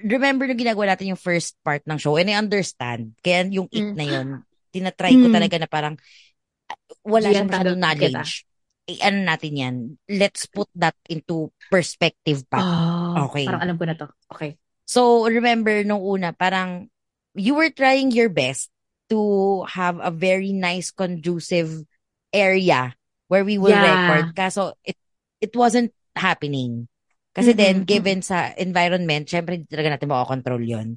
[0.01, 3.15] remember nung ginagawa natin yung first part ng show and I understand.
[3.21, 3.97] Kaya yung it Mm.
[3.99, 4.29] na yun,
[4.75, 5.35] tinatry ko Mm.
[5.37, 5.95] talaga na parang
[6.71, 8.23] ah, wala siyang masyadong tanggap kita.
[8.25, 8.33] knowledge.
[8.89, 9.77] Eh, ano natin yan?
[10.09, 12.65] Let's put that into perspective pa.
[12.65, 13.45] Oh, Okay.
[13.45, 14.57] parang alam ko na to okay
[14.89, 16.89] So, remember nung una, parang
[17.35, 18.71] you were trying your best
[19.11, 21.85] to have a very nice, conducive
[22.33, 22.95] area
[23.29, 23.81] where we will Yeah.
[23.81, 24.37] record.
[24.37, 24.97] Kaso, it,
[25.41, 26.89] it wasn't happening.
[27.33, 30.89] Kasi then, Mm-mm, given sa environment, syempre, hindi talaga natin makakontrol yun.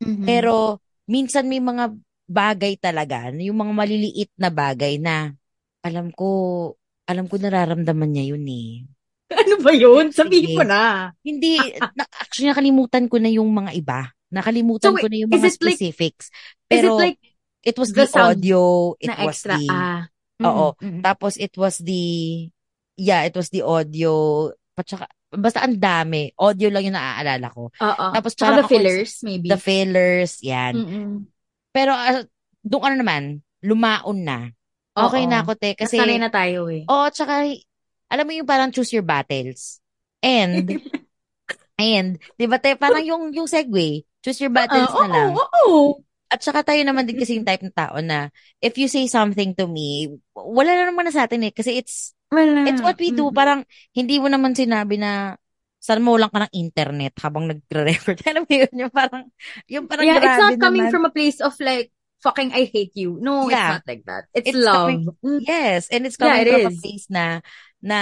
[0.00, 0.24] Mhm.
[0.24, 1.92] Pero, minsan may mga
[2.30, 5.34] bagay talaga, yung mga maliliit na bagay na,
[5.82, 6.28] alam ko,
[7.10, 8.86] alam ko nararamdaman niya yun eh.
[9.40, 10.10] Ano ba yun?
[10.14, 11.10] Sabihin mo na.
[11.26, 14.00] Hindi, na, actually nakalimutan ko na yung mga iba.
[14.30, 16.30] Nakalimutan So, ko na yung mga like- specifics.
[16.30, 17.20] Is Pero it like
[17.60, 19.58] it was the the, audio, it was extra?
[19.58, 20.02] the, Ah.
[20.40, 20.72] Oo.
[20.80, 21.02] Mm, mm.
[21.04, 22.02] tapos it was the,
[22.96, 26.32] yeah, it was the audio, patsaka, basta ang dami.
[26.32, 27.68] Audio lang yung naaalala ko.
[27.68, 28.06] Oo.
[28.16, 29.48] Tapos Tsaka parang the ako- fillers, maybe.
[29.52, 30.72] The fillers, yan.
[30.74, 31.12] Mm-mm.
[31.70, 32.24] Pero uh,
[32.64, 33.22] doon ano naman,
[33.60, 34.48] lumaon na.
[34.96, 35.30] Okay Oo.
[35.30, 35.76] na ako, te.
[35.76, 36.88] Kasi, Nasanay na tayo eh.
[36.88, 37.44] Oo, tsaka,
[38.08, 39.78] alam mo yung parang choose your battles.
[40.24, 40.64] And,
[41.80, 45.30] And, di ba tayo, parang yung, yung segue, choose your battles Ah, na lang.
[45.32, 45.78] Oo, oo.
[46.30, 48.30] At saka tayo naman din kasi yung type ng tao na,
[48.62, 51.50] if you say something to me, wala na naman na sa atin eh.
[51.50, 52.70] Kasi it's, Wala.
[52.70, 53.34] it's what we do.
[53.34, 55.34] Parang, hindi mo naman sinabi na,
[55.82, 58.22] sana mo lang ka ng internet habang nagre-record.
[58.30, 59.22] Alam mo yun, yung parang,
[59.66, 60.92] yung parang yeah, it's not coming naman.
[60.94, 63.16] from a place of like, fucking I hate you.
[63.18, 63.56] No, Yeah.
[63.58, 64.24] it's not like that.
[64.30, 64.86] It's, It's love.
[64.92, 65.40] coming- Mm.
[65.42, 66.78] Yes, and it's Yeah, coming it from a is.
[66.78, 67.24] place na,
[67.82, 67.98] na,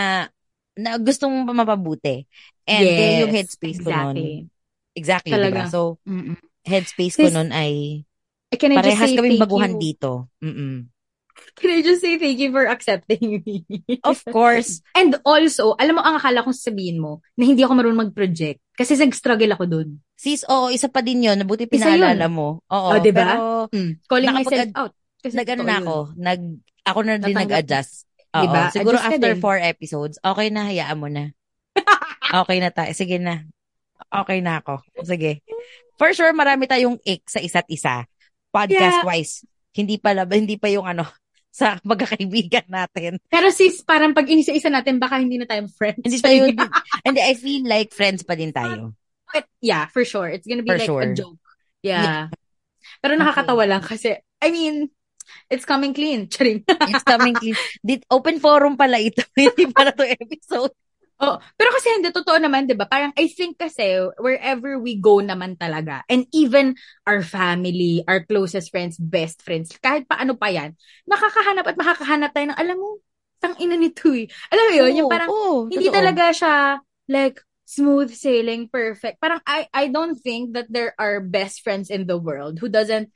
[0.76, 2.26] na gusto mong mapabuti.
[2.68, 4.50] And kaya yung Yes, headspace ko nun.
[4.98, 5.30] Exactly.
[5.30, 5.64] Talaga.
[5.64, 5.70] ba?
[5.70, 6.34] So, Mm-mm.
[6.66, 8.02] headspace ko nun ay,
[8.50, 9.80] Can I just parehas kaming baguhan you?
[9.80, 10.10] dito.
[10.42, 10.90] Mm-mm.
[11.54, 13.62] Can I just say thank you for accepting me?
[14.02, 14.82] Of course.
[14.98, 18.58] And also, alam mo, ang akala kong sabihin mo, na hindi ako marunong mag-project.
[18.74, 19.88] Kasi nag-struggle ako dun.
[20.18, 21.38] Sis, oo, isa pa din yun.
[21.38, 22.66] Nabuti pinaalala mo.
[22.66, 23.22] Oo, Oh, diba?
[23.22, 23.34] pero
[23.70, 23.92] Mm.
[24.10, 24.92] Calling myself out.
[25.22, 25.96] Kasi nag-ano totoo na ako.
[26.16, 26.40] Nag,
[26.82, 27.94] ako na din Natanggap nag-adjust.
[28.28, 28.62] Oo, Diba?
[28.70, 31.30] siguro Adjust after four episodes, okay na, hayaan mo na.
[32.44, 32.92] Okay na tayo.
[32.92, 33.46] Sige na.
[34.06, 34.80] Okay na ako.
[35.02, 35.42] Sige.
[35.98, 38.06] For sure, marami tayong ick sa isa't isa.
[38.54, 39.44] Podcast-wise.
[39.74, 41.04] Hindi pala, hindi pa yung ano,
[41.58, 43.18] sa magkakaibigan natin.
[43.26, 46.06] Pero sis, parang pag inisa-isa natin, baka hindi na tayo friends.
[46.06, 46.46] Hindi tayo,
[47.02, 48.94] hindi, I feel like friends pa din tayo.
[49.28, 50.30] But yeah, for sure.
[50.30, 51.04] It's gonna be For like sure.
[51.04, 51.42] a joke.
[51.82, 52.32] Yeah.
[53.02, 54.88] Pero nakakatawa lang kasi, I mean,
[55.50, 56.28] it's coming clean.
[56.32, 56.64] Charing.
[56.64, 57.58] It's coming clean.
[57.84, 59.20] Did, open forum pala ito.
[59.36, 60.72] Hindi pala to episode.
[61.18, 62.86] Oh, pero kasi hindi totoo naman, 'di ba?
[62.86, 66.78] Parang I think kasi wherever we go naman talaga and even
[67.10, 70.78] our family, our closest friends, best friends, kahit paano pa 'yan,
[71.10, 73.02] nakakahanap at makakahanap tayo ng alam mo,
[73.42, 74.30] tang ina nito eh.
[74.54, 75.90] Alam mo 'yun, yung Oo, parang oo, hindi totoo.
[75.90, 76.54] talaga siya
[77.10, 79.18] like smooth sailing, perfect.
[79.18, 83.10] Parang I I don't think that there are best friends in the world who doesn't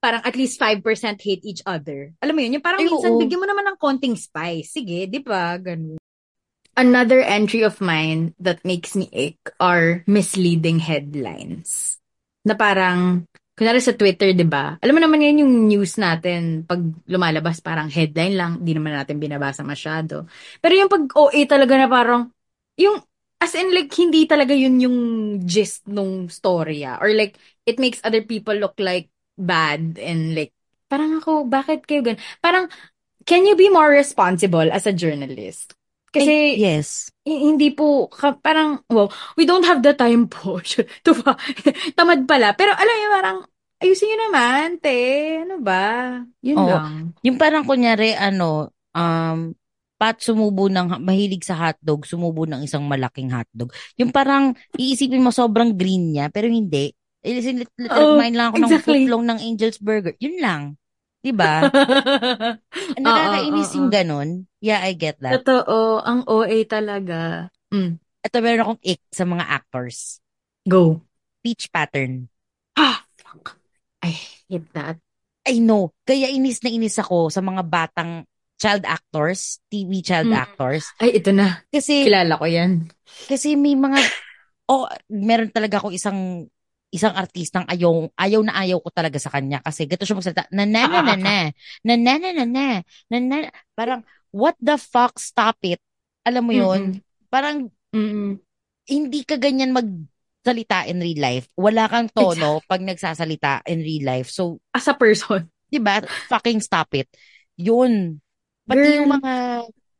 [0.00, 2.12] parang at least 5% hate each other.
[2.24, 3.20] Alam mo yun, yung parang Ay, minsan oo.
[3.20, 4.72] bigyan mo naman ng konting spice.
[4.76, 5.56] Sige, di ba?
[5.60, 6.00] Ganun.
[6.74, 12.02] Another entry of mine that makes me ache are misleading headlines.
[12.42, 14.74] Na parang, kunwari sa Twitter, di ba?
[14.82, 19.22] Alam mo naman yan yung news natin, pag lumalabas parang headline lang, di naman natin
[19.22, 20.26] binabasa masyado.
[20.58, 22.34] Pero yung pag OA talaga na parang,
[22.74, 22.98] yung,
[23.38, 24.98] as in like, hindi talaga yun yung
[25.46, 26.98] gist nung storya.
[26.98, 27.38] Or like,
[27.70, 30.50] it makes other people look like bad and like,
[30.90, 32.18] parang ako, bakit kayo gan?
[32.42, 32.66] Parang,
[33.22, 35.78] can you be more responsible as a journalist?
[36.14, 37.10] Kasi, Ay, yes.
[37.26, 40.62] hi- hindi po, ka- parang, well, we don't have the time po.
[41.98, 42.54] Tamad pala.
[42.54, 43.38] Pero alam niyo, parang,
[43.82, 44.98] ayusin niyo naman, te.
[45.42, 45.84] Ano ba?
[46.40, 46.68] Yun Oo.
[46.70, 46.92] lang.
[47.26, 49.50] Yung parang kunyari, ano, um,
[49.94, 53.70] Pat sumubo ng, mahilig sa hotdog, sumubo ng isang malaking hotdog.
[53.98, 56.90] Yung parang, iisipin mo sobrang green niya, pero hindi.
[57.24, 58.84] Ilisin, lit, lit, Oo, kumain lang ako ng exactly.
[59.06, 60.14] footlong ng Angel's Burger.
[60.20, 60.62] Yun lang.
[61.24, 61.72] Diba?
[63.00, 64.44] Nakakainis yung ganun.
[64.60, 65.40] Yeah, I get that.
[65.40, 67.48] Totoo, ang OA talaga.
[67.72, 70.20] Mm, Ito, meron akong ick sa mga actors.
[70.64, 71.00] go.
[71.40, 72.28] Speech pattern.
[72.72, 73.60] Ah, fuck.
[74.00, 74.12] I
[74.48, 74.96] hate that.
[75.44, 75.92] I know.
[76.04, 78.24] Kaya inis na inis ako sa mga batang
[78.56, 80.40] child actors, TV child Mm.
[80.40, 80.88] actors.
[80.96, 81.60] Ay, ito na.
[81.68, 82.88] Kasi, Kilala ko yan.
[83.28, 84.00] kasi may mga,
[84.72, 86.48] oh, meron talaga akong isang,
[86.94, 90.62] isang artistang ayaw, ayaw na ayaw ko talaga sa kanya kasi gato siya magsalita, na
[90.62, 91.36] na na na na,
[91.82, 92.66] na na na na na,
[93.10, 93.36] na na,
[93.74, 95.82] parang, what the fuck, stop it.
[96.22, 97.02] Alam mo yun?
[97.28, 98.38] Parang, Mm-mm.
[98.86, 101.50] hindi ka ganyan magsalita in real life.
[101.58, 104.30] Wala kang tono pag nagsasalita in real life.
[104.30, 105.50] So, As a person.
[105.74, 105.98] 'di ba?
[106.30, 107.10] Fucking stop it.
[107.58, 108.22] 'Yun.
[108.64, 108.96] Pati Girl.
[109.02, 109.32] yung mga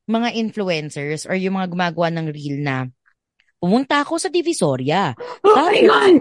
[0.04, 2.86] mga influencers or yung mga gumagawa ng reel na
[3.58, 5.16] pumunta ako sa Divisoria.
[5.42, 6.14] Oh my Tapos, God!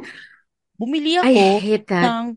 [0.83, 2.03] Bumili I ako hate that.
[2.03, 2.35] ng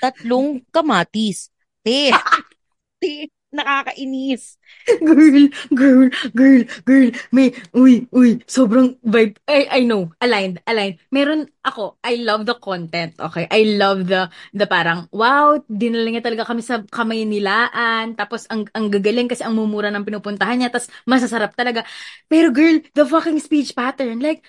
[0.00, 1.52] tatlong kamatis.
[1.84, 2.10] Te,
[3.00, 4.56] te, nakakainis.
[4.86, 9.34] Girl, girl, girl, girl, may, uy, uy, sobrang vibe.
[9.50, 11.02] I, I know, aligned, aligned.
[11.10, 13.50] Meron ako, I love the content, okay?
[13.50, 18.70] I love the, the parang, wow, dinala niya talaga kami sa kamay nilaan, tapos ang,
[18.72, 21.82] ang gagaling kasi ang mumura ng pinupuntahan niya, tapos masasarap talaga.
[22.30, 24.46] Pero girl, the fucking speech pattern, like,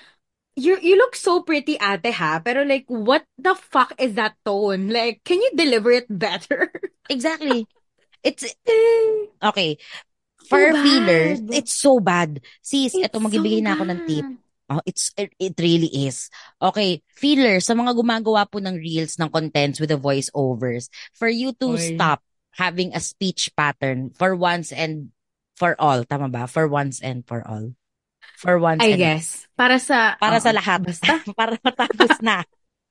[0.58, 4.89] you you look so pretty ate ha, pero like, what the fuck is that tone?
[4.89, 6.74] Like, can you deliver it better?
[7.08, 7.63] Exactly.
[8.20, 8.43] It's,
[9.39, 9.80] okay.
[10.52, 12.43] For So feelers, it's so bad.
[12.60, 14.28] Sis, It's eto magbibigay so na ako ng tip.
[14.67, 16.28] Oh, it's it, it really is.
[16.60, 21.56] Okay, feelers sa mga gumagawa po ng reels ng contents with the voiceovers, for you
[21.63, 21.96] to Oy.
[21.96, 22.20] stop
[22.60, 25.15] having a speech pattern for once and
[25.56, 26.52] for all, tama ba?
[26.52, 27.77] For once and for all.
[28.36, 29.48] For once I and guess.
[29.58, 30.84] Para sa, para sa oo, lahat.
[30.84, 31.24] Basta.
[31.40, 32.44] para matapos na.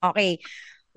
[0.03, 0.41] Okay.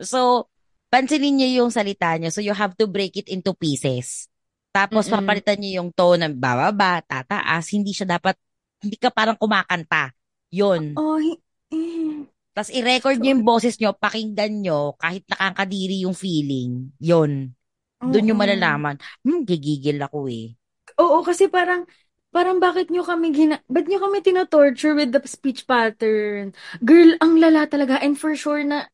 [0.02, 0.48] So,
[0.90, 2.32] pansinin niyo yung salita niyo.
[2.34, 4.32] So, you have to break it into pieces.
[4.74, 5.22] Tapos, Mm-mm.
[5.22, 7.70] papalitan niyo yung tone ng bababa, tataas.
[7.74, 8.38] Hindi siya dapat,
[8.82, 10.14] hindi ka parang kumakanta.
[10.54, 10.98] Yun.
[10.98, 11.22] Oh,
[11.70, 16.90] Eh, Tapos i-record nyo yung boses nyo, pakinggan nyo, kahit nakakadiri yung feeling.
[17.00, 17.54] Yon
[18.02, 18.42] Doon nyo oo.
[18.42, 18.96] malalaman.
[19.22, 20.58] Hmm, gigigil ako eh.
[21.00, 21.86] Oo, kasi parang,
[22.30, 26.54] parang bakit nyo kami gina, ba't nyo kami tinotorture with the speech pattern?
[26.84, 27.98] Girl, ang lala talaga.
[28.02, 28.86] And for sure na,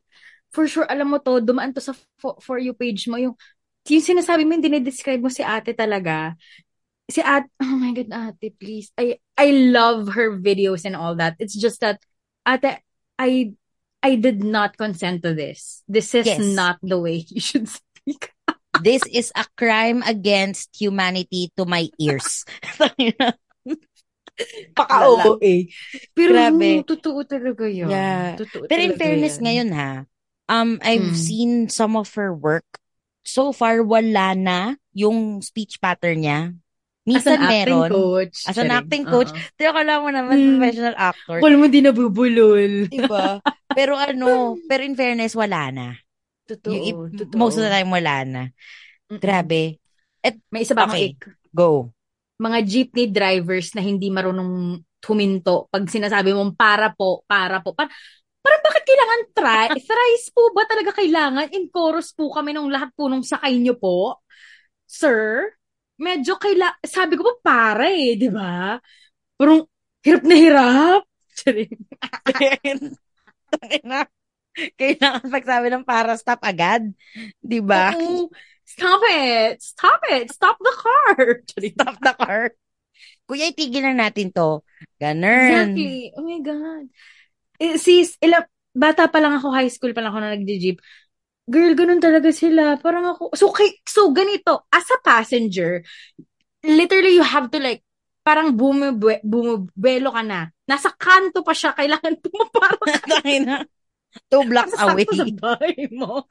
[0.56, 3.36] for sure, alam mo to, dumaan to sa for, for you page mo, yung,
[3.88, 6.36] yung sinasabi mo, yung dinidescribe mo si ate talaga.
[7.12, 8.91] Si ate, oh my God, ate, please.
[8.98, 11.36] I, I love her videos and all that.
[11.39, 12.00] It's just that,
[12.48, 12.82] ate,
[13.19, 13.52] I,
[14.02, 15.84] I did not consent to this.
[15.88, 16.39] This is Yes.
[16.39, 18.35] not the way you should speak.
[18.81, 22.43] This is a crime against humanity to my ears.
[24.75, 25.71] Paka-OA.
[26.11, 26.69] Pero, Grabe.
[26.79, 27.88] oo, totoo talaga yun.
[27.88, 28.35] Yeah.
[28.35, 29.43] Totoo Pero in fairness yan.
[29.47, 29.91] ngayon ha,
[30.51, 31.15] um, I've Mm.
[31.15, 32.67] seen some of her work.
[33.23, 36.39] So far, wala na yung speech pattern niya.
[36.51, 37.89] As Minsan an acting meron.
[37.93, 38.38] coach.
[38.49, 39.29] As an acting coach.
[39.29, 39.39] Oo.
[39.55, 40.49] Pero akala mo naman, Mm.
[40.57, 41.38] professional actor.
[41.39, 42.73] Kala mo di nabubulol.
[42.89, 43.39] Diba?
[43.77, 45.88] pero ano, pero in fairness, wala na.
[46.45, 46.73] Totoo.
[46.73, 47.38] Yung totoo.
[47.38, 48.43] most of the time, wala na.
[49.10, 49.21] Mm-mm.
[49.21, 49.81] Grabe.
[50.49, 51.13] May isa akong Okay.
[51.13, 51.21] ik.
[51.53, 51.89] Go.
[52.41, 57.77] Mga jeepney drivers na hindi marunong huminto pag sinasabi mong para po, para po.
[57.77, 57.86] Par
[58.41, 59.67] parang bakit kailangan try?
[59.89, 61.53] Thrice po ba talaga kailangan?
[61.53, 64.21] In chorus po kami nung lahat po nung sakay nyo po.
[64.86, 65.53] Sir,
[66.01, 68.77] medyo kaila sabi ko po para eh, di ba?
[69.38, 69.65] Parang
[70.01, 71.01] hirap na hirap.
[73.55, 74.10] Tangina.
[74.79, 76.87] Kailangan pagsabi ng para stop agad.
[77.43, 77.91] Di ba?
[78.65, 79.61] Stop it!
[79.61, 80.25] Stop it!
[80.33, 81.17] Stop the car!
[81.75, 82.43] Stop the car.
[83.25, 84.61] Kuya, itigil na natin to.
[84.97, 85.75] Ganun.
[85.75, 86.13] Exactly.
[86.17, 86.85] Oh my God.
[87.61, 90.77] Eh, sis, ilang, bata pa lang ako, high school pa lang ako na nagdi-jeep.
[91.45, 92.77] Girl, ganun talaga sila.
[92.81, 95.85] Parang ako, so, kay, so ganito, as a passenger,
[96.65, 97.85] literally you have to like,
[98.25, 100.49] parang bumibwe, bumibwelo ka na.
[100.65, 103.21] Nasa kanto pa siya, kailangan pumapara ka.
[103.21, 103.61] Tangina.
[104.28, 105.04] Two blocks away.
[105.04, 106.23] Sakto sa bahay mo.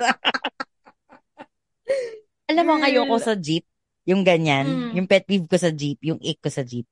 [2.51, 3.65] Alam mo, ngayon ko sa jeep,
[4.05, 4.91] yung ganyan, Mm.
[5.01, 6.85] yung pet peeve ko sa jeep, yung ick ko sa jeep.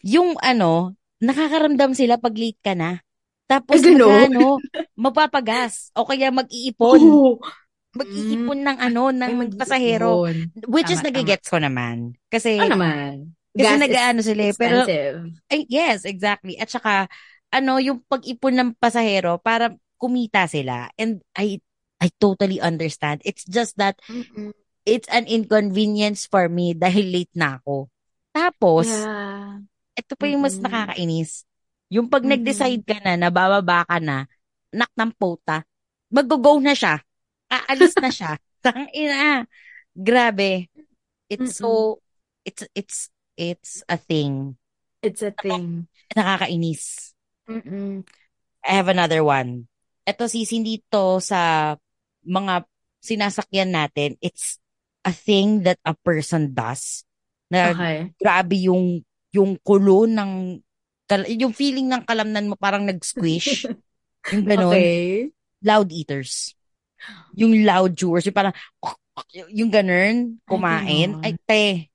[0.00, 3.00] Yung ano, nakakaramdam sila pag late ka na.
[3.48, 4.60] Tapos, Ay, ano,
[4.92, 5.88] magpapagas.
[5.96, 7.00] O kaya mag-iipon.
[7.00, 7.40] Oo.
[7.96, 10.28] Mag-iipon ng ano, ng Ay, pasahero.
[10.68, 12.12] Which is Tama, nagigets ko naman.
[12.28, 13.32] Kasi, Ano naman?
[13.56, 14.54] kasi is nag-ano sila eh.
[14.54, 15.16] Pero, expensive.
[15.48, 16.60] ay, yes, exactly.
[16.60, 17.08] At saka,
[17.52, 20.88] ano, yung pag-ipon ng pasahero para kumita sila.
[21.00, 21.60] And I,
[21.98, 23.22] I totally understand.
[23.24, 24.52] It's just that, Mm-mm.
[24.86, 27.88] it's an inconvenience for me dahil late na ako.
[28.32, 29.64] Tapos, Yeah.
[29.98, 30.68] ito pa yung mas Mm-mm.
[30.70, 31.42] nakakainis.
[31.90, 32.38] Yung pag Mm-mm.
[32.38, 34.28] nag-decide ka na, na bababa ka na,
[34.70, 35.64] nak ng pota,
[36.12, 37.00] mag-go na siya.
[37.48, 38.36] Aalis na siya.
[38.64, 39.48] Tangina.
[39.96, 40.68] Grabe.
[41.28, 42.00] It's so,
[42.44, 44.56] it's, it's, it's a thing.
[45.02, 45.88] It's a thing.
[46.12, 47.07] Nakakainis.
[47.48, 48.04] Mm-mm.
[48.62, 49.66] I have another one.
[50.04, 51.72] Ito sis, hindi to sa
[52.24, 52.68] mga
[53.00, 54.20] sinasakyan natin.
[54.20, 54.60] It's
[55.04, 57.04] a thing that a person does.
[57.48, 58.12] Na Okay.
[58.20, 59.00] grabe yung
[59.32, 60.60] yung kulo ng
[61.40, 63.64] yung feeling ng kalamnan mo parang nag-squish.
[64.36, 64.76] yung ganun.
[64.76, 65.32] Okay.
[65.64, 66.52] Loud eaters.
[67.32, 68.28] Yung loud chewers.
[68.28, 68.52] Yung parang
[69.50, 71.16] yung ganun, kumain.
[71.24, 71.88] Ay, te.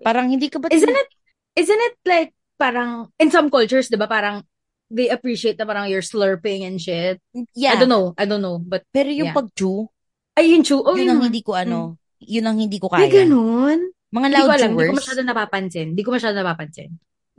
[0.00, 1.08] Parang hindi ka ba Isn't it,
[1.56, 4.44] isn't it like parang, in some cultures, di ba, parang
[4.90, 7.22] they appreciate na parang you're slurping and shit.
[7.54, 7.78] Yeah.
[7.78, 8.12] I don't know.
[8.18, 8.58] I don't know.
[8.58, 9.38] But, Pero yung Yeah.
[9.38, 9.86] pag-chew,
[10.34, 10.82] ay, yun, chew.
[10.82, 13.22] Oh, yun yun ang hindi ko ano, yun ang hindi ko May kaya.
[13.22, 13.94] ganun?
[14.10, 14.70] Mga Hindi loud ko alam.
[14.70, 15.86] Hindi ko chewers, masyado napapansin.
[15.94, 16.90] Hindi ko masyado napapansin.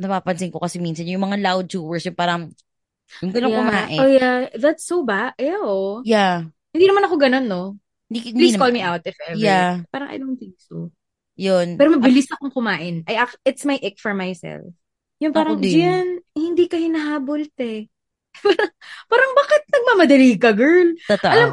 [0.02, 2.50] napapansin ko kasi minsan yung mga loud chewers, yung parang,
[3.22, 3.60] yung ganun yeah.
[3.60, 4.00] kumain.
[4.00, 4.38] Oh, yeah.
[4.56, 5.36] That's so bad.
[5.38, 6.02] Ew.
[6.08, 6.48] Yeah.
[6.72, 7.76] Hindi naman ako ganun, no?
[8.08, 9.38] Hindi, hindi Please call naman- me out if ever.
[9.38, 9.84] Yeah.
[9.92, 10.90] Parang I don't think so.
[11.38, 11.76] Yun.
[11.80, 13.04] Pero mabilis akong kumain.
[13.08, 14.68] I, it's my ick for myself.
[15.22, 15.62] Yung parang.
[15.62, 17.88] Jen, hindi ka hinahabol, te.
[19.12, 20.98] parang, bakit nagmamadali ka, girl?
[21.06, 21.30] Totoo.
[21.30, 21.50] Alam,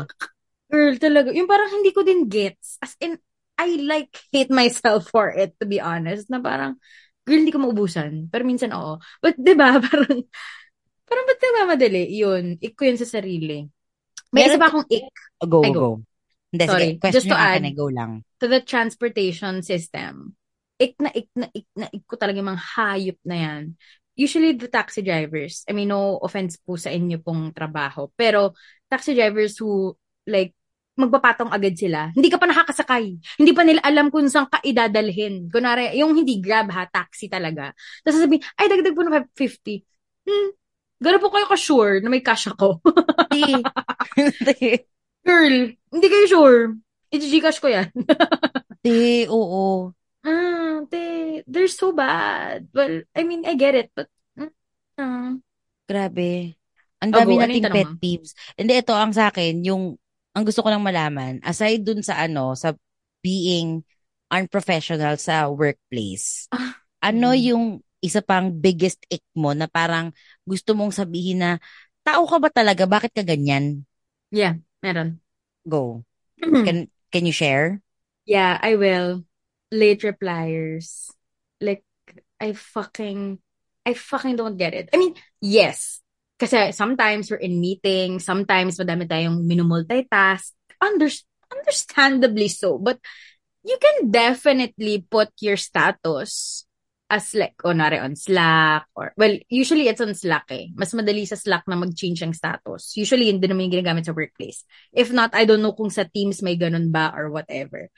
[0.72, 1.28] girl, talaga.
[1.37, 2.81] Yung parang hindi ko din gets.
[2.81, 3.20] As in,
[3.61, 6.33] I like hate myself for it, to be honest.
[6.33, 6.81] Na parang,
[7.28, 8.33] girl, hindi ko maubusan.
[8.33, 8.96] Pero minsan, oo.
[9.20, 10.24] But, di ba, parang,
[11.04, 12.09] parang ba't nagmamadali?
[12.16, 13.68] Yun, ick ko yun sa sarili.
[14.33, 15.09] May Meron isa pa akong ick
[15.44, 15.72] go, go.
[15.72, 15.88] go.
[16.48, 16.81] Hindi, Sorry.
[16.81, 17.00] sige.
[17.00, 17.61] Question Just to add.
[17.64, 18.24] eh, go lang.
[18.40, 20.38] to the transportation system.
[20.79, 23.64] Ik na ik na ik na ik ko talaga yung mga hayop na yan.
[24.19, 28.55] Usually the taxi drivers, I mean no offense po sa inyo pong trabaho, pero
[28.91, 29.95] taxi drivers who
[30.27, 30.55] like
[30.99, 32.11] magpapatong agad sila.
[32.11, 33.05] Hindi ka pa nakakasakay.
[33.38, 35.47] Hindi pa nila alam kung saan ka idadalhin.
[35.47, 37.71] Kunwari, yung hindi grab ha, taxi talaga.
[38.03, 39.87] Tapos sasabihin, ay dagdag po ng 550.
[40.27, 40.51] Hmm,
[40.99, 42.83] gano'n po kayo ka-sure na may cash ako.
[43.31, 43.62] Hindi.
[44.19, 44.91] Hindi.
[45.23, 45.57] Girl,
[45.93, 46.61] hindi kayo sure.
[47.12, 47.93] I-Gcash ko yan.
[48.83, 49.93] Hindi, oo.
[50.24, 52.68] Ah, they they're so bad.
[52.74, 54.09] Well, I mean, I get it, but
[54.98, 55.38] ah.
[55.88, 56.59] Grabe.
[57.00, 57.98] Ang Oh, dami yung nating pet mo?
[58.02, 58.35] peeves.
[58.59, 59.96] Hindi, ito ang sa akin, yung,
[60.35, 62.74] ang gusto ko lang malaman, aside dun sa ano, sa
[63.22, 63.81] being
[64.28, 67.38] unprofessional sa workplace, Ah, ano mm.
[67.54, 67.64] yung
[68.02, 70.11] isa pang biggest ick mo na parang
[70.46, 71.50] gusto mong sabihin na,
[72.04, 72.85] tao ka ba talaga?
[72.85, 73.87] Bakit ka ganyan?
[74.31, 75.20] Yeah, meron.
[75.66, 76.04] Go.
[76.42, 76.64] Hmm.
[76.64, 77.83] Can, can you share?
[78.24, 79.24] Yeah, I will.
[79.70, 81.12] Late repliers.
[81.61, 81.85] Like,
[82.40, 83.38] I fucking,
[83.85, 84.88] I fucking don't get it.
[84.92, 86.00] I mean, yes.
[86.38, 90.54] Kasi sometimes we're in meetings, sometimes madami tayong minumultitask.
[90.81, 91.11] Under,
[91.50, 92.78] understandably so.
[92.78, 93.02] But
[93.66, 96.64] you can definitely put your status
[97.11, 100.68] as like, kunwari on Slack or, well, usually it's on Slack eh.
[100.76, 102.94] Mas madali sa Slack na mag-change ang status.
[102.96, 104.62] Usually, yun din naman yung ginagamit sa workplace.
[104.92, 107.88] If not, I don't know kung sa Teams may ganun ba or whatever.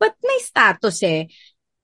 [0.00, 1.28] But may status eh.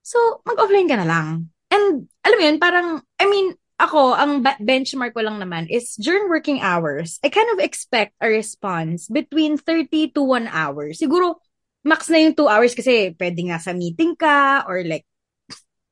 [0.01, 1.53] So, mag-offline ka na lang.
[1.69, 2.89] And, alam mo yun, parang,
[3.21, 7.61] I mean, ako, ang benchmark ko lang naman is during working hours, I kind of
[7.61, 10.97] expect a response between 30 to 1 hour.
[10.97, 11.45] Siguro,
[11.85, 15.05] max na yung 2 hours kasi pwede nga sa meeting ka or like,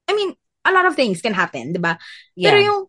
[0.08, 0.32] I mean,
[0.64, 2.00] a lot of things can happen, di ba?
[2.32, 2.66] Pero Yeah.
[2.72, 2.80] yung,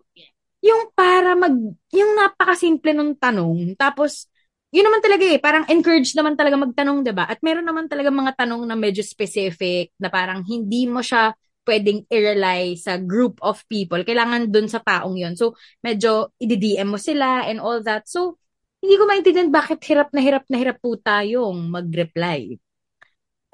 [0.63, 1.53] yung para mag,
[1.91, 4.31] yung napakasimple nung tanong, tapos,
[4.75, 7.23] yun naman talaga eh, parang encourage naman talaga magtanong, di ba?
[7.23, 11.31] At meron naman talaga mga tanong na medyo specific, na parang hindi mo siya
[11.63, 14.03] pwedeng i-rely sa group of people.
[14.03, 18.05] Kailangan dun sa taong yon So, medyo i-DM mo sila and all that.
[18.11, 18.35] So,
[18.83, 22.59] hindi ko maintindihan bakit hirap na hirap na hirap po tayong mag-reply.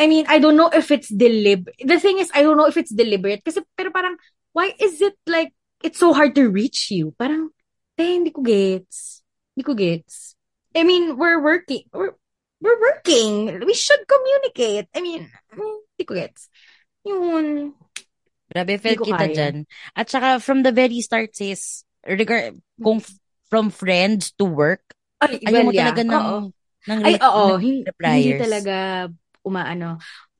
[0.01, 1.77] I mean, I don't know if it's deliberate.
[1.77, 3.45] The thing is, I don't know if it's deliberate.
[3.45, 4.17] Kasi, pero parang,
[4.57, 5.53] why is it like,
[5.85, 7.13] it's so hard to reach you?
[7.13, 7.53] Parang,
[8.01, 9.21] eh, hindi ko gets.
[9.53, 10.40] Hindi ko gets.
[10.75, 11.83] I mean, we're working.
[11.91, 12.15] We're,
[12.61, 13.59] we're working.
[13.65, 14.87] We should communicate.
[14.95, 16.47] I mean, hindi ko gets.
[17.03, 17.73] Yun.
[18.51, 19.35] Grabe, Hindi felt kita kaya.
[19.35, 19.55] dyan.
[19.95, 23.15] At saka, from the very start, sis, regard, kung f-
[23.47, 24.83] from friends to work,
[25.23, 25.81] Ay, ayaw well, mo yeah.
[25.87, 26.39] talaga ng, Oo.
[26.87, 27.43] ng, Ay, re- oo.
[27.55, 28.41] ng Hin- Hindi repliers.
[28.43, 28.75] talaga
[29.47, 29.87] umaano.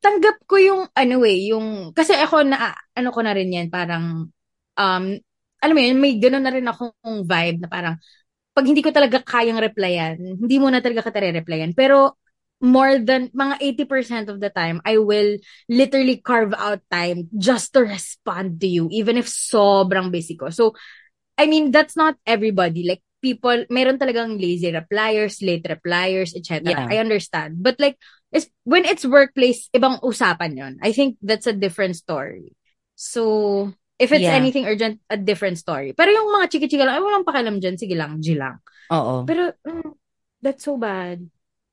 [0.01, 4.27] Tanggap ko yung, ano eh, yung, kasi ako na, ano ko na rin yan, parang,
[4.75, 5.05] um,
[5.61, 7.95] alam mo yun, may gano'n na rin akong vibe na parang,
[8.61, 11.73] pag hindi ko talaga kayang replyan, hindi mo na talaga kita re-replyan.
[11.73, 12.13] Pero,
[12.61, 13.57] more than, mga
[13.89, 18.85] 80% of the time, I will literally carve out time just to respond to you,
[18.93, 20.53] even if sobrang busy ko.
[20.53, 20.77] So,
[21.41, 22.85] I mean, that's not everybody.
[22.85, 26.61] Like, people, meron talagang lazy repliers, late repliers, etc.
[26.69, 26.85] Yeah.
[26.85, 27.65] I understand.
[27.65, 27.97] But like,
[28.29, 30.73] it's, when it's workplace, ibang usapan yon.
[30.85, 32.53] I think that's a different story.
[32.93, 34.33] So, if it's Yeah.
[34.33, 35.93] anything urgent, a different story.
[35.93, 38.57] Pero yung mga chiki-chika lang, ay, walang pakialam dyan, sige lang, G lang.
[38.89, 39.23] Oo.
[39.29, 39.93] Pero, mm,
[40.41, 41.21] that's so bad.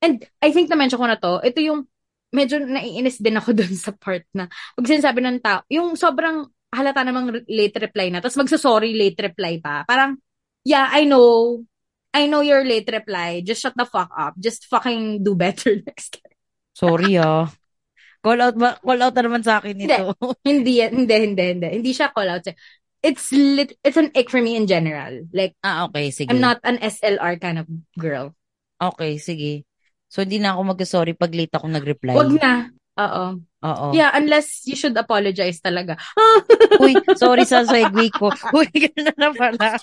[0.04, 1.88] And I think na-mention ko na to, ito yung,
[2.28, 7.00] medyo naiinis din ako dun sa part na, pag sinasabi ng tao, yung sobrang halata
[7.00, 9.88] namang late reply na, tapos magsasorry late reply pa.
[9.88, 10.20] Parang,
[10.68, 11.64] yeah, I know,
[12.12, 14.36] I know your late reply, just shut the fuck up.
[14.36, 16.36] Just fucking do better next time.
[16.76, 17.48] Sorry ah.
[18.18, 18.78] Call out ba?
[18.82, 20.14] Call out na naman sa akin ito.
[20.48, 21.68] hindi, hindi, hindi, hindi.
[21.80, 22.46] Hindi siya call out.
[22.98, 25.22] It's lit, it's an ick for me in general.
[25.30, 26.34] Like, ah, okay, sige.
[26.34, 28.34] I'm not an SLR kind of girl.
[28.82, 29.62] Okay, sige.
[30.10, 32.18] So, hindi na ako mag-sorry pag late ako nag-reply.
[32.18, 32.74] Wag na.
[32.98, 33.24] Oo.
[33.38, 33.86] Oo.
[33.94, 35.94] Yeah, unless you should apologize talaga.
[36.82, 38.34] Uy, sorry sa segue ko.
[38.58, 39.78] Uy, gano'n na pala.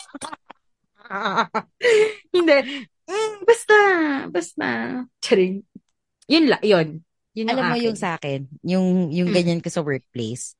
[2.36, 2.58] Hindi.
[3.06, 3.78] Mm, basta,
[4.28, 4.68] basta.
[5.24, 5.62] Charing.
[6.28, 7.05] Yun la, yun.
[7.36, 7.86] Yun Alam mo akin.
[7.92, 9.36] yung sa akin, yung, yung Mm.
[9.36, 10.56] ganyan ko sa workplace.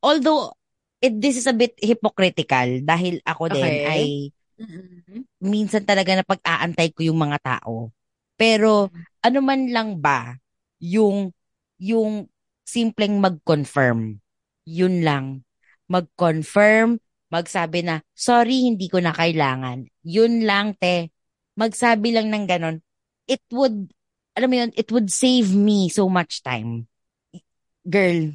[0.00, 0.56] Although,
[1.04, 3.84] it, this is a bit hypocritical dahil ako din Okay.
[3.86, 4.02] ay
[4.58, 5.22] Mm-mm.
[5.38, 7.92] minsan talaga na pag-aantay ko yung mga tao.
[8.34, 8.90] Pero,
[9.22, 10.34] ano man lang ba
[10.82, 11.30] yung,
[11.78, 12.26] yung
[12.66, 14.18] simpleng mag-confirm.
[14.66, 15.42] Yun lang.
[15.88, 16.98] Mag-confirm,
[17.30, 19.86] magsabi na, sorry, hindi ko na kailangan.
[20.04, 21.10] Yun lang, te.
[21.58, 22.76] Magsabi lang ng ganon.
[23.26, 23.90] It would,
[24.38, 26.86] alam mo yun, it would save me so much time.
[27.82, 28.30] Girl,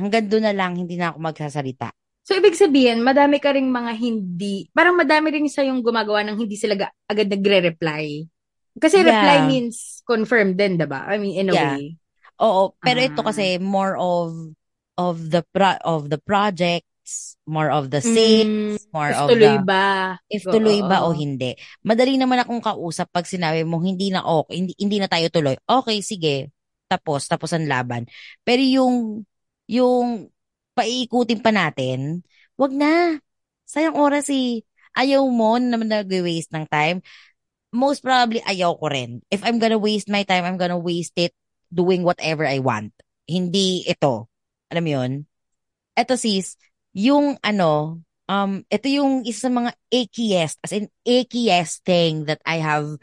[0.00, 1.92] hanggang doon na lang, hindi na ako magsasalita.
[2.24, 6.38] So, ibig sabihin, madami ka ring mga hindi, parang madami rin sa yung gumagawa ng
[6.40, 8.24] hindi sila ga- agad nagre-reply.
[8.80, 9.08] Kasi Yeah.
[9.12, 11.04] reply means confirm din, diba?
[11.04, 11.70] I mean, in a Yeah.
[11.76, 12.00] way.
[12.40, 13.28] Oo, pero ito Ah.
[13.28, 14.32] kasi more of
[14.96, 16.20] of the pro of the
[17.12, 18.00] projects, more of the
[18.92, 19.86] more Mm, If of tuloy the ba?
[20.30, 21.56] if Oo, tuloy ba o hindi.
[21.84, 25.56] Madali naman akong kausap pag sinabi mo hindi na okay, hindi, hindi na tayo tuloy.
[25.64, 26.52] Okay, sige.
[26.88, 28.04] Tapos, tapos ang laban.
[28.44, 29.24] Pero yung
[29.68, 30.28] yung
[30.76, 32.22] paiikutin pa natin,
[32.56, 33.18] wag na.
[33.68, 34.60] Sayang oras eh.
[34.92, 37.00] Ayaw mo na naman nag-waste ng time.
[37.72, 39.24] Most probably, ayaw ko rin.
[39.32, 41.32] If I'm gonna waste my time, I'm gonna waste it
[41.72, 42.92] doing whatever I want.
[43.24, 44.28] Hindi ito.
[44.68, 45.12] Alam mo yun?
[45.96, 46.60] Eto sis,
[46.92, 52.60] yung ano, um, ito yung isa sa mga ackiest, as in ackiest thing that I
[52.60, 52.96] have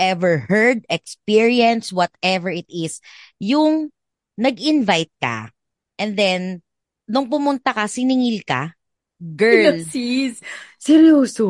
[0.00, 3.04] ever heard, experienced, whatever it is.
[3.40, 3.92] Yung
[4.40, 5.52] nag-invite ka,
[6.00, 6.64] and then,
[7.04, 8.72] nung pumunta ka, siningil ka,
[9.20, 9.76] girl.
[9.84, 10.40] Sis,
[10.80, 11.44] seryoso?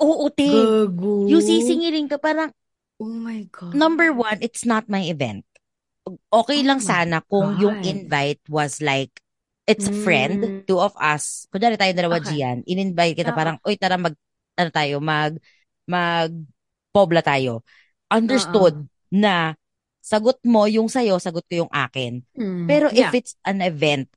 [0.00, 0.48] Oo, te.
[0.48, 1.28] Gago.
[1.28, 2.52] Yung sisingilin ka, parang,
[3.02, 3.74] Oh my God.
[3.74, 5.44] number one, it's not my event.
[6.32, 7.86] Okay Oh lang sana kung yung God.
[7.86, 9.21] invite was like,
[9.64, 10.58] it's a friend, Mm.
[10.66, 11.46] two of us.
[11.54, 12.34] Kunyari tayo dalawa, Okay.
[12.38, 12.66] Gian.
[12.66, 13.38] In-invite kita Oo.
[13.38, 14.14] parang, oy, tara mag,
[14.58, 15.38] ano tayo, mag,
[15.86, 16.30] mag,
[16.90, 17.62] pobla tayo.
[18.10, 19.54] Understood na
[20.02, 22.26] sagot mo yung sayo, sagot ko yung akin.
[22.34, 23.14] Mm, Pero if yeah.
[23.14, 24.10] it's an event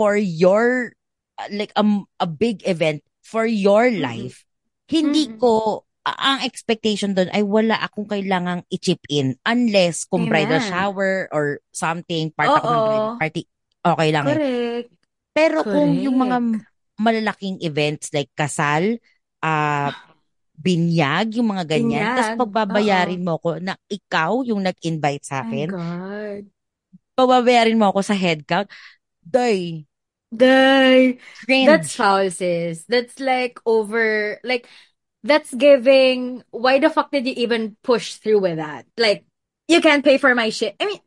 [0.00, 0.96] for your,
[1.52, 1.84] like a,
[2.18, 4.02] a big event for your Mm-mm.
[4.02, 4.48] life,
[4.88, 5.38] hindi Mm-mm.
[5.38, 10.70] ko, ang expectation doon ay wala akong kailangang i-chip in unless kung bridal Amen.
[10.72, 13.42] shower or something, part ako ng bridal party,
[13.94, 14.36] okay lang eh.
[14.36, 14.90] Correct.
[15.32, 16.66] Pero kung yung mga Correct.
[16.98, 18.98] malalaking events like kasal,
[19.40, 19.94] ah
[20.58, 22.42] binyag, yung mga ganyan, tapos Binyag.
[22.42, 26.44] pagbabayarin mo ko na ikaw yung nag-invite sa akin, God.
[27.14, 28.66] pagbabayarin mo ako sa head count,
[29.22, 29.86] day,
[30.28, 31.18] Day.
[31.46, 31.66] cringe.
[31.66, 32.84] That's foul, sis.
[32.84, 34.68] That's like over, like,
[35.24, 38.84] that's giving, why the fuck did you even push through with that?
[38.98, 39.24] Like,
[39.68, 40.76] you can't pay for my shit.
[40.80, 41.00] I mean,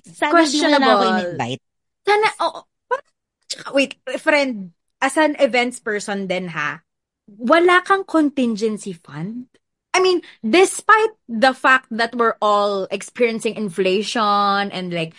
[0.00, 1.10] Sana hindi mo na ako questionable.
[1.12, 1.62] in-invite.
[2.02, 3.06] sana, oh, parang,
[3.46, 4.72] tsaka, wait, friend,
[5.02, 6.82] as an events person din ha,
[7.28, 9.46] wala kang contingency fund?
[9.92, 15.12] I mean, despite the fact that we're all experiencing inflation and like,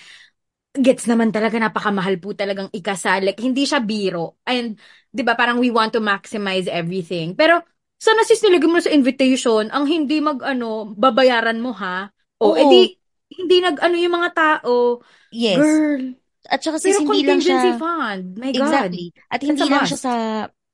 [0.74, 3.22] gets naman talaga napakamahal po talagang ikasal.
[3.22, 4.42] Like, hindi siya biro.
[4.50, 4.82] And,
[5.14, 7.38] di ba, parang we want to maximize everything.
[7.38, 7.62] Pero,
[8.02, 12.10] sana sis nilagay mo sa invitation, ang hindi mag, ano, babayaran mo ha?
[12.42, 12.58] O, Oo.
[12.58, 12.98] edi,
[13.36, 15.02] hindi nag, ano yung mga tao.
[15.30, 15.58] Yes.
[15.60, 16.04] Girl,
[16.44, 18.26] At saka pero hindi lang contingency siya, fund.
[18.36, 18.60] My God.
[18.60, 19.06] exactly.
[19.32, 20.14] At That's hindi lang siya sa,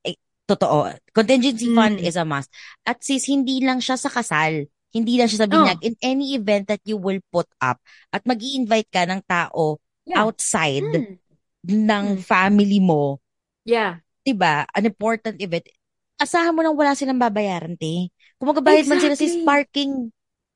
[0.02, 0.78] eh, totoo,
[1.14, 2.08] contingency fund Mm.
[2.10, 2.50] is a must.
[2.84, 4.66] At sis, hindi lang siya sa kasal.
[4.90, 5.80] Hindi lang siya sa Oh, binyag.
[5.86, 7.78] In any event that you will put up
[8.10, 9.78] at mag invite ka ng tao
[10.10, 10.26] yeah.
[10.26, 11.22] outside Mm.
[11.70, 12.20] ng Mm.
[12.26, 13.22] family mo,
[13.62, 14.02] Yeah.
[14.26, 14.66] 'di ba?
[14.74, 15.70] An important event.
[16.18, 18.10] Asahan mo nang wala silang babayaran, te.
[18.42, 19.46] Kung magbabayad man sila sis Exactly.
[19.46, 19.92] parking,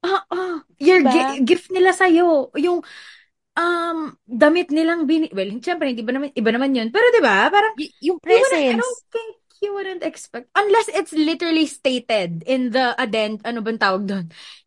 [0.04, 0.56] Ah, ah.
[0.84, 1.12] Your Diba?
[1.16, 2.52] gi- gift nila sa'yo.
[2.60, 2.84] Yung,
[3.56, 3.98] um,
[4.28, 5.32] damit nilang bini...
[5.32, 6.90] Well, siyempre, hindi ba naman, iba naman yun.
[6.92, 7.48] Pero, di ba?
[7.48, 8.84] Parang, y- yung wouldn't, I presence.
[8.84, 9.32] don't think
[9.64, 14.26] you wouldn't expect, unless it's literally stated in the addend, ano bang tawag doon?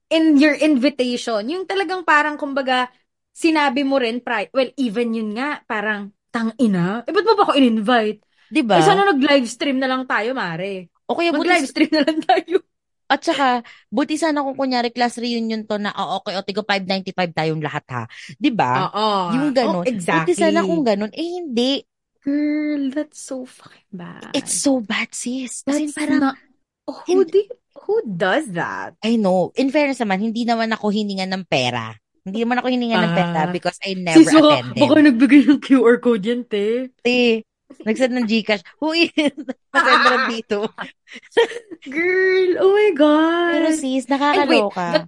[0.09, 1.45] In your invitation.
[1.53, 2.89] Yung talagang parang, kumbaga,
[3.37, 7.45] sinabi mo rin, pri well, even yun nga, parang, tang ina, eh, ba't mo ba
[7.49, 8.21] ako in-invite?
[8.53, 10.93] 'Di Eh, sana nag-livestream na lang tayo, mare.
[11.09, 12.61] O kaya buti Mag-livestream na lang tayo.
[13.07, 17.15] At saka buti sana kung kunyari class reunion to na oh, okay, o tigo 595
[17.33, 18.03] tayong lahat ha.
[18.35, 18.91] 'Di ba?
[18.91, 19.09] Oo.
[19.35, 19.85] Yung Oh, ganun.
[19.87, 20.35] exactly.
[20.35, 21.11] Buti sana kung ganun.
[21.15, 21.87] Eh hindi.
[22.21, 24.35] Girl, that's so fucking bad.
[24.35, 25.63] It's so bad, sis.
[25.63, 26.35] That's parang, not...
[26.91, 27.47] Who Hindi-
[27.87, 28.99] who does that?
[28.99, 29.55] I know.
[29.55, 31.95] In fairness naman, hindi naman ako hiningan ng pera.
[32.27, 33.55] Hindi naman ako hiningan ng pera Ah.
[33.55, 34.75] because I never Sis, attended.
[34.75, 36.91] baka nagbigay ng QR code yan, te.
[36.99, 37.47] Te,
[37.83, 38.63] nagsend ng Gcash.
[38.79, 39.11] Who is?
[39.75, 40.71] Lang dito.
[41.87, 43.53] Girl, oh my God.
[43.55, 44.87] Pero sis, And wait, nakakaloka.
[44.93, 45.01] the,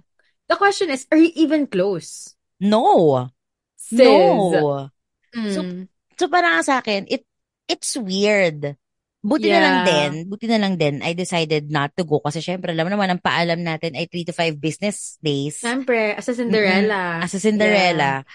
[0.47, 2.35] the question is, are you even close?
[2.59, 3.27] No.
[3.75, 3.99] Sis.
[3.99, 4.89] No.
[5.29, 5.85] So, Mm.
[6.17, 7.21] so parang sa akin, it
[7.69, 8.73] it's weird.
[9.21, 9.85] Buti na lang Yeah.
[9.85, 13.21] din, buti na lang din, I decided not to go kasi syempre, alam naman, ang
[13.21, 17.21] paalam natin ay 3 to 5 business days Siyempre, as a Cinderella.
[17.21, 18.25] as a Cinderella.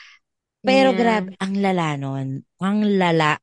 [0.62, 1.00] Pero Yeah.
[1.02, 2.28] grabe, ang lala nun.
[2.62, 3.42] Ang lala.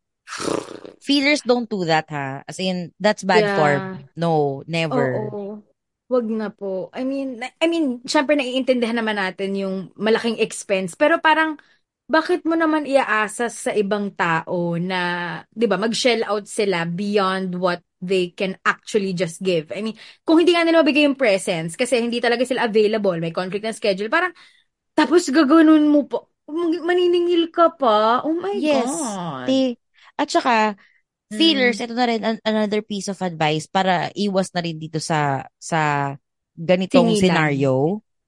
[1.01, 2.45] Feelers don't do that, ha?
[2.45, 3.57] As in, that's bad Yeah.
[3.57, 3.81] form.
[4.15, 5.33] No, never.
[5.33, 5.65] Oo.
[6.11, 6.91] Wag na po.
[6.91, 10.93] I mean, na- I mean, syempre naiintindihan naman natin yung malaking expense.
[10.93, 11.55] Pero parang,
[12.11, 17.79] bakit mo naman iaasa sa ibang tao na, di ba, mag-shell out sila beyond what
[18.03, 19.71] they can actually just give?
[19.71, 19.95] I mean,
[20.27, 23.79] kung hindi nga nila mabigay yung presents, kasi hindi talaga sila available, may conflict ng
[23.79, 24.35] schedule, parang,
[24.91, 26.03] tapos gaganon mo
[26.51, 28.27] mag- maniningil ka pa.
[28.27, 28.91] Oh my Yes.
[28.91, 29.47] God.
[29.47, 29.79] Te,
[30.21, 30.77] at saka,
[31.31, 31.37] Mm.
[31.39, 35.47] feelers, ito na rin an- another piece of advice para iwas na rin dito sa
[35.57, 36.13] sa
[36.53, 37.21] ganitong Singilan.
[37.23, 37.73] scenario,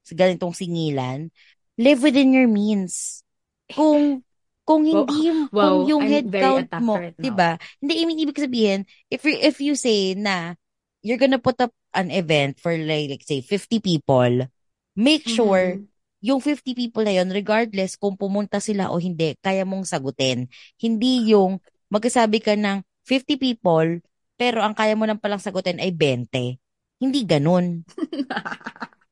[0.01, 1.27] sa ganitong singilan.
[1.75, 3.21] Live within your means.
[3.69, 4.23] Kung
[4.63, 5.03] kung Wow.
[5.03, 5.19] hindi
[5.51, 7.59] kung Wow, yung I'm head count mo, right 'di ba?
[7.83, 10.55] Hindi I mean, ibig sabihin, if you, if you say na
[11.03, 14.47] you're gonna put up an event for like, like say 50 people,
[14.95, 15.91] make sure Mhm.
[16.23, 20.47] yung 50 people na yun, regardless kung pumunta sila o hindi, kaya mong sagutin.
[20.79, 21.59] Hindi yung
[21.93, 24.01] magkasabi ka ng 50 people,
[24.33, 26.57] pero ang kaya mo lang palang sagutin ay 20.
[26.97, 27.85] Hindi ganun.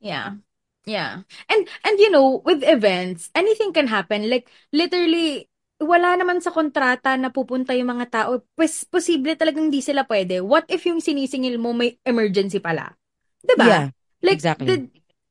[0.00, 0.40] Yeah.
[0.88, 1.28] Yeah.
[1.52, 4.32] And and you know, with events, anything can happen.
[4.32, 5.50] Like literally
[5.80, 8.44] wala naman sa kontrata na pupunta yung mga tao.
[8.52, 10.44] Pues, posible talagang hindi sila pwede.
[10.44, 12.92] What if yung sinisingil mo may emergency pala?
[13.40, 13.64] Diba?
[13.64, 13.86] Yeah,
[14.20, 14.68] like, exactly.
[14.68, 14.76] the,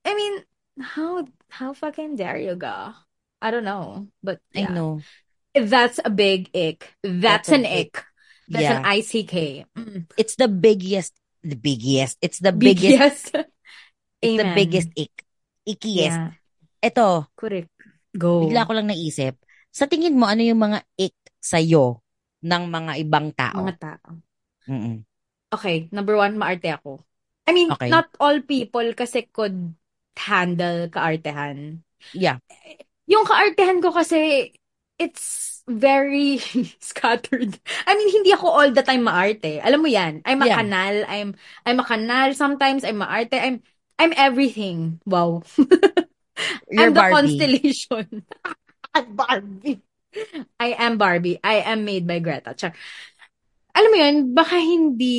[0.02, 0.42] I mean,
[0.82, 1.22] how,
[1.54, 2.98] how fucking dare you go?
[3.38, 4.10] I don't know.
[4.26, 4.74] But, I yeah.
[4.74, 5.06] know.
[5.68, 6.96] That's a big ick.
[7.04, 8.04] That's, That's an ick.
[8.50, 8.80] That's yeah.
[8.80, 9.36] an ICK.
[9.76, 10.10] Mm.
[10.18, 13.48] It's the biggest, the biggest, it's the biggest, Biggest.
[14.24, 15.16] it's the biggest ick.
[15.68, 16.18] Ickiest.
[16.18, 16.32] Yeah.
[16.82, 17.70] Ito, Correct.
[18.18, 18.50] Go.
[18.50, 19.38] bigla ko lang naisip.
[19.70, 22.02] Sa tingin mo, ano yung mga ick sa'yo
[22.42, 23.62] ng mga ibang tao?
[23.62, 24.10] Mga tao.
[24.66, 25.06] Mm-mm.
[25.50, 27.02] Okay, number one, maarte ako.
[27.46, 27.90] I mean, Okay.
[27.90, 29.74] not all people kasi could
[30.18, 31.82] handle kaartehan.
[32.14, 32.38] Yeah.
[33.10, 34.50] Yung kaartehan ko kasi,
[35.00, 36.38] it's very
[36.80, 37.60] scattered.
[37.88, 39.62] I mean, hindi ako all the time maarte.
[39.64, 40.22] Alam mo yan.
[40.26, 40.52] I'm a Yeah.
[40.52, 41.06] kanal.
[41.08, 41.36] I'm,
[41.66, 42.36] I'm a kanal.
[42.36, 43.34] Sometimes I'm maarte.
[43.40, 43.64] I'm,
[44.00, 45.02] I'm everything.
[45.06, 45.44] Wow.
[46.72, 47.04] You're I'm the Barbie.
[47.04, 48.26] constellation.
[48.94, 49.82] I'm Barbie.
[50.60, 51.40] I am Barbie.
[51.44, 52.54] I am made by Greta.
[52.54, 52.74] Char.
[53.76, 55.16] Alam mo yun, baka hindi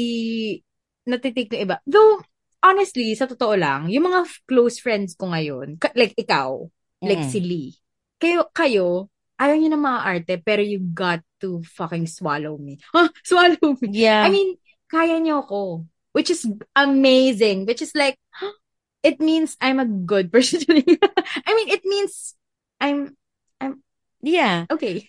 [1.09, 1.77] natitik ng iba.
[1.89, 2.21] Though,
[2.63, 6.67] honestly, sa totoo lang, yung mga close friends ko ngayon, like ikaw,
[7.07, 7.27] like Mm-mm.
[7.27, 7.79] si Lee,
[8.21, 9.09] kayo, kayo,
[9.41, 12.77] ayaw nyo na mga arte, pero you got to fucking swallow me.
[12.93, 13.09] Huh?
[13.25, 13.89] Swallow me.
[13.97, 14.29] Yeah.
[14.29, 14.61] I mean,
[14.93, 15.89] kaya nyo ako.
[16.13, 16.45] Which is
[16.77, 17.65] amazing.
[17.65, 18.53] Which is like, huh?
[19.03, 20.61] it means I'm a good person.
[20.69, 22.37] I mean, it means
[22.81, 23.17] I'm,
[24.21, 24.67] yeah.
[24.69, 25.09] okay.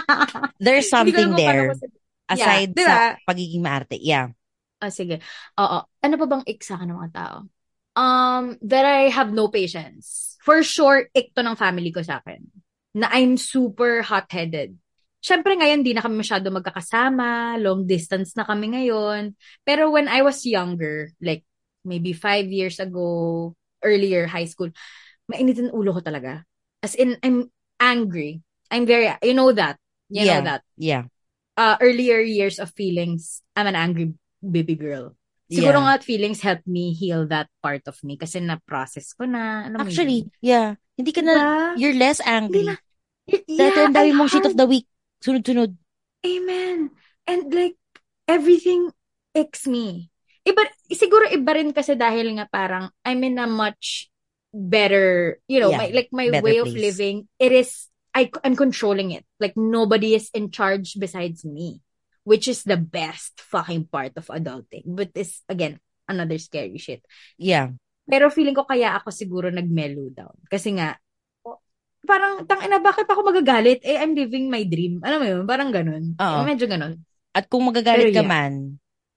[0.58, 1.78] There's ko something there.
[1.78, 1.86] ko
[2.28, 3.96] Aside Yeah, sa pagiging maarte.
[3.96, 4.36] Yeah.
[4.84, 5.24] Ah, sige.
[5.56, 5.78] Oo.
[5.88, 7.36] Ano pa bang ik sa akin ng mga tao?
[7.96, 10.36] Um, that I have no patience.
[10.44, 12.44] For sure, ik to ng family ko sa akin.
[12.94, 14.76] Na I'm super hot-headed.
[15.18, 17.58] Siyempre ngayon, di na kami masyado magkakasama.
[17.58, 19.34] Long distance na kami ngayon.
[19.66, 21.42] Pero when I was younger, like
[21.84, 24.70] maybe five years ago, earlier high school,
[25.28, 26.46] mainit ang ulo ko talaga.
[26.80, 27.50] As in, I'm
[27.82, 28.40] angry.
[28.70, 29.76] I'm very, you know that.
[30.08, 30.40] You Yeah.
[30.40, 30.62] know that.
[30.78, 31.04] Yeah.
[31.58, 35.18] uh, earlier years of feelings, I'm an angry baby girl.
[35.48, 35.96] Siguro Yeah.
[35.96, 39.64] nga feelings helped me heal that part of me kasi na-process ko na.
[39.64, 40.44] Alam mo Actually, yun.
[40.44, 40.68] yeah.
[40.94, 41.80] Hindi ka na, Diba?
[41.80, 42.68] you're less angry.
[42.68, 42.80] Na-
[43.28, 44.88] Y- Dati yeah, ang dami mong shit of the week.
[45.20, 45.76] Sunod-sunod.
[46.24, 46.92] Amen.
[47.28, 47.76] And like,
[48.24, 48.88] everything
[49.36, 50.08] icks me.
[50.48, 54.08] Iba, siguro iba rin kasi dahil nga parang I'm in a much
[54.52, 56.80] better, you know, Yeah, my, like my way of place.
[56.92, 59.28] living, it is, I, I'm controlling it.
[59.36, 61.84] Like nobody is in charge besides me.
[62.28, 64.84] Which is the best fucking part of adulting.
[64.92, 67.00] But it's, again, another scary shit.
[67.40, 67.72] Yeah.
[68.04, 70.36] Pero feeling ko kaya ako siguro nag-mellow down.
[70.44, 71.00] Kasi nga,
[72.04, 73.80] parang, tangina, bakit pa ako magagalit?
[73.80, 75.00] Eh, I'm living my dream.
[75.00, 75.44] Alam mo yun?
[75.48, 76.20] Parang ganun.
[76.20, 76.38] Oo.
[76.40, 77.00] Eh, medyo ganun.
[77.32, 78.28] At kung magagalit Pero ka yeah.
[78.28, 78.52] man,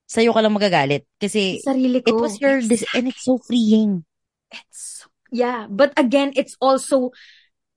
[0.07, 1.03] sa'yo ka lang magagalit.
[1.20, 2.24] Kasi Sarili it ko.
[2.24, 4.07] was your, dis- and it's so freeing.
[4.51, 5.68] It's, yeah.
[5.68, 7.12] But again, it's also,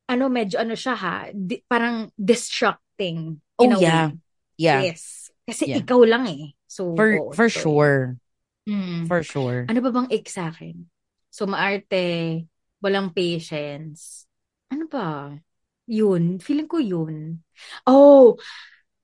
[0.07, 3.43] ano, medyo ano siya ha, di- parang distracting.
[3.59, 4.15] Oh, yeah.
[4.15, 4.23] way.
[4.59, 4.83] Yeah.
[4.83, 5.24] Yes.
[5.45, 5.85] Kasi Yeah.
[5.85, 6.57] ikaw lang eh.
[6.65, 8.17] So, For, oo, for so, sure.
[8.65, 9.05] Mm.
[9.07, 9.69] For sure.
[9.69, 10.89] Ano ba bang ick sa akin?
[11.29, 12.45] So, maarte,
[12.81, 14.25] walang patience.
[14.73, 15.37] Ano ba?
[15.85, 16.41] Yun.
[16.41, 17.45] Feeling ko yun.
[17.85, 18.41] Oh,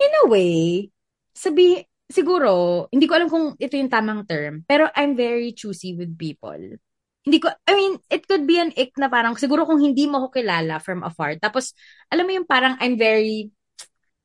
[0.00, 0.88] in a way,
[1.36, 6.16] sabi, siguro, hindi ko alam kung ito yung tamang term, pero I'm very choosy with
[6.16, 6.56] people.
[7.20, 10.24] Hindi ko, I mean, it could be an ick na parang, siguro kung hindi mo
[10.24, 11.76] ako kilala from afar, tapos,
[12.08, 13.52] alam mo yung parang I'm very,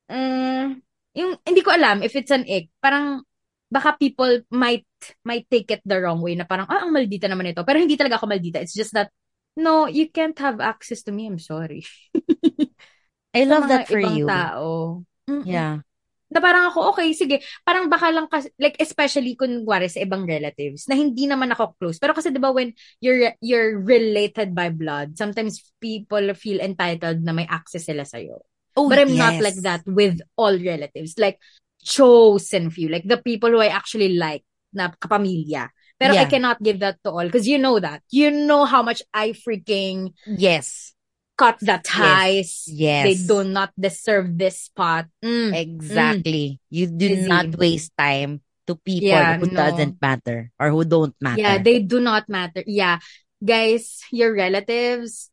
[0.08, 0.80] mm,
[1.16, 3.24] yung, hindi ko alam if it's an ick, parang,
[3.66, 4.86] baka people might
[5.26, 7.66] might take it the wrong way na parang, ah, ang maldita naman ito.
[7.66, 8.62] Pero hindi talaga ako maldita.
[8.62, 9.10] It's just that,
[9.58, 11.26] no, you can't have access to me.
[11.28, 11.82] I'm sorry.
[13.36, 14.30] I love that for you.
[14.30, 15.04] tao.
[15.28, 15.44] Mm-mm.
[15.50, 15.84] Yeah.
[16.32, 17.42] Na parang ako, okay, sige.
[17.66, 21.98] Parang baka lang kasi, like, especially kunwari sa ibang relatives, na hindi naman ako close.
[22.00, 27.34] Pero kasi, di ba, when you're, you're related by blood, sometimes people feel entitled na
[27.36, 28.40] may access sila sa'yo.
[28.76, 31.16] Oh, But I'm not like that with all relatives.
[31.18, 31.40] Like,
[31.84, 32.90] chosen few.
[32.90, 35.70] Like, the people who I actually like na kapamilya.
[35.96, 37.24] Pero I cannot give that to all.
[37.24, 38.04] Because you know that.
[38.12, 40.92] You know how much I freaking Yes.
[41.40, 42.64] cut the ties.
[42.68, 43.04] Yes.
[43.08, 45.08] They do not deserve this spot.
[45.24, 45.56] Mm.
[45.56, 46.60] Exactly.
[46.70, 47.28] You do Busy.
[47.28, 49.56] not waste time to people Yeah, who no.
[49.56, 51.40] doesn't matter or who don't matter.
[51.42, 52.64] Yeah, they do not matter.
[52.68, 53.00] Yeah.
[53.44, 55.30] Guys, your relatives,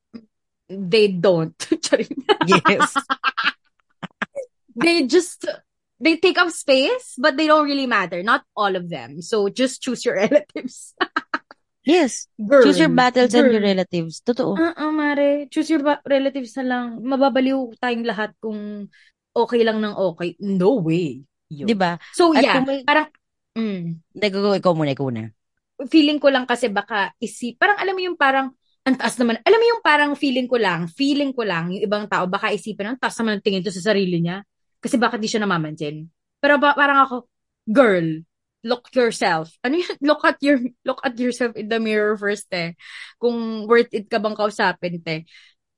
[0.69, 1.57] they don't.
[2.47, 2.95] Yes.
[4.75, 5.45] they just
[6.03, 8.23] they take up space, but they don't really matter.
[8.23, 9.23] Not all of them.
[9.23, 10.95] So just choose your relatives.
[11.83, 12.27] Yes.
[12.39, 13.59] Girl, Choose your battles and girl.
[13.59, 14.23] your relatives.
[14.23, 14.55] Totoo.
[14.55, 15.47] Ah, ah, mare.
[15.51, 17.03] Choose your ba- relatives na lang.
[17.03, 18.87] Mababaliw tayong lahat kung
[19.35, 20.39] okay lang ng okay.
[20.39, 21.27] No way.
[21.51, 21.67] Yun.
[21.67, 21.99] Di ba?
[22.15, 22.63] So, At yeah.
[22.63, 23.11] may- Parang,
[23.59, 25.31] mm, Hindi, go, go, ikaw muna, ikaw muna.
[25.91, 29.39] feeling ko lang kasi baka isip, parang alam mo yung parang, ang taas naman.
[29.47, 32.95] Alam mo yung parang feeling ko lang, feeling ko lang, yung ibang tao, baka isipin,
[32.95, 34.43] ang taas naman ang tingin to sa sarili niya.
[34.83, 36.11] Kasi bakit di siya namamansin?
[36.43, 37.31] Pero ba, parang ako,
[37.71, 38.27] girl,
[38.67, 39.55] look yourself.
[39.63, 39.95] Ano yun?
[40.11, 42.75] Look at your, look at yourself in the mirror first, eh.
[43.19, 45.27] Kung worth it ka bang kausapin, te.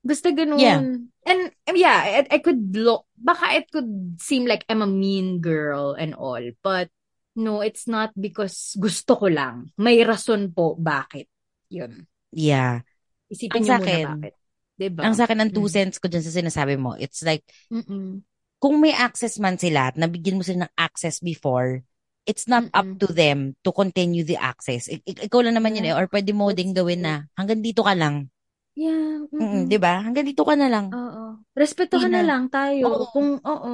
[0.05, 0.61] Basta ganun.
[0.61, 0.81] Yeah.
[1.25, 1.43] And,
[1.77, 6.13] yeah, I, I could look, baka it could seem like I'm a mean girl and
[6.17, 6.89] all, but,
[7.37, 9.73] no, it's not because gusto ko lang.
[9.77, 11.29] May rason po bakit.
[11.69, 12.07] Yun.
[12.33, 12.85] Yeah.
[13.33, 14.35] Isipin Ang niyo sa muna akin, bakit.
[14.75, 15.07] Diba?
[15.07, 15.75] Ang sa akin, ang two Mm.
[15.75, 18.23] cents ko dyan sa sinasabi mo, it's like, Mm-mm.
[18.63, 21.85] kung may access man sila at nabigyan mo sila ng access before,
[22.25, 22.99] it's not up Mm-mm.
[22.99, 24.89] to them to continue the access.
[24.89, 25.95] I- ik- ikaw lang naman yun eh.
[25.95, 28.33] Yeah, Or pwede mo that's ding gawin na hanggang dito ka lang.
[28.75, 29.31] Yeah.
[29.39, 29.63] Mm, Mm-mm.
[29.71, 30.03] 'Di ba?
[30.03, 30.87] Hanggang dito ka na lang.
[30.95, 31.25] Oo.
[31.55, 32.29] Respetuhan Hindi na na.
[32.29, 32.87] lang tayo.
[32.87, 33.05] Oo.
[33.15, 33.73] Kung, oo.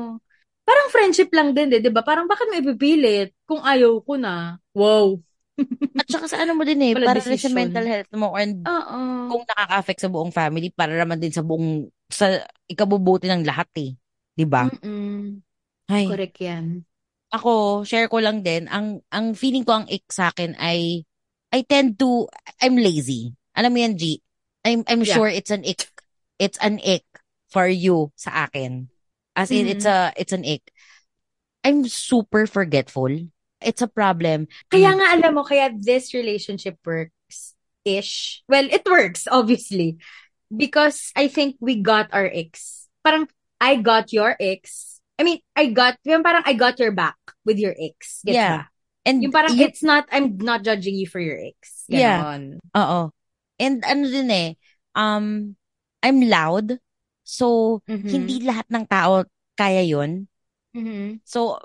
[0.67, 2.05] Parang friendship lang din, eh, di ba?
[2.07, 4.61] Parang bakit mo ipipilit kung ayaw ko na?
[4.75, 5.23] Wow.
[6.01, 9.01] At saka sa ano mo din eh, para rin sa mental health mo and Oo.
[9.31, 13.95] kung nakaka-affect sa buong family, para naman din sa buong, sa ikabubuti ng lahat eh.
[14.35, 14.67] 'Di ba?
[14.67, 15.43] Mm-mm.
[15.91, 16.87] Ay, Correct yan.
[17.31, 21.07] ako, share ko lang din, ang, ang feeling ko ang ick sa akin ay,
[21.55, 22.27] I tend to,
[22.63, 23.35] I'm lazy.
[23.55, 24.19] Alam mo yan, G?
[24.67, 25.19] I'm, I'm Yeah.
[25.19, 25.87] sure it's an ick.
[26.39, 27.07] It's an ick
[27.51, 28.87] for you sa akin.
[29.35, 29.91] As in, it's Mhm.
[29.91, 30.63] a, it's an ick.
[31.65, 33.31] I'm super forgetful.
[33.61, 34.49] It's a problem.
[34.73, 38.43] Kaya nga alam mo, kaya this relationship works-ish.
[38.49, 40.01] Well, it works, obviously.
[40.51, 42.89] Because I think we got our ex.
[43.05, 43.29] Parang,
[43.61, 44.99] I got your ex.
[45.21, 48.25] I mean, I got, yung parang I got your back with your ex.
[48.25, 48.57] Gets Yeah.
[48.57, 48.69] ba?
[49.05, 51.85] And Yung parang, you- it's not, I'm not judging you for your ex.
[51.87, 52.25] Yeah.
[52.25, 52.59] Ganon.
[52.75, 53.13] Oo.
[53.61, 54.51] And ano din eh,
[54.97, 55.55] um,
[56.03, 56.81] I'm loud.
[57.23, 58.09] So, Mhm.
[58.09, 60.27] hindi lahat ng tao kaya yun.
[60.75, 61.21] Mhm.
[61.29, 61.61] So,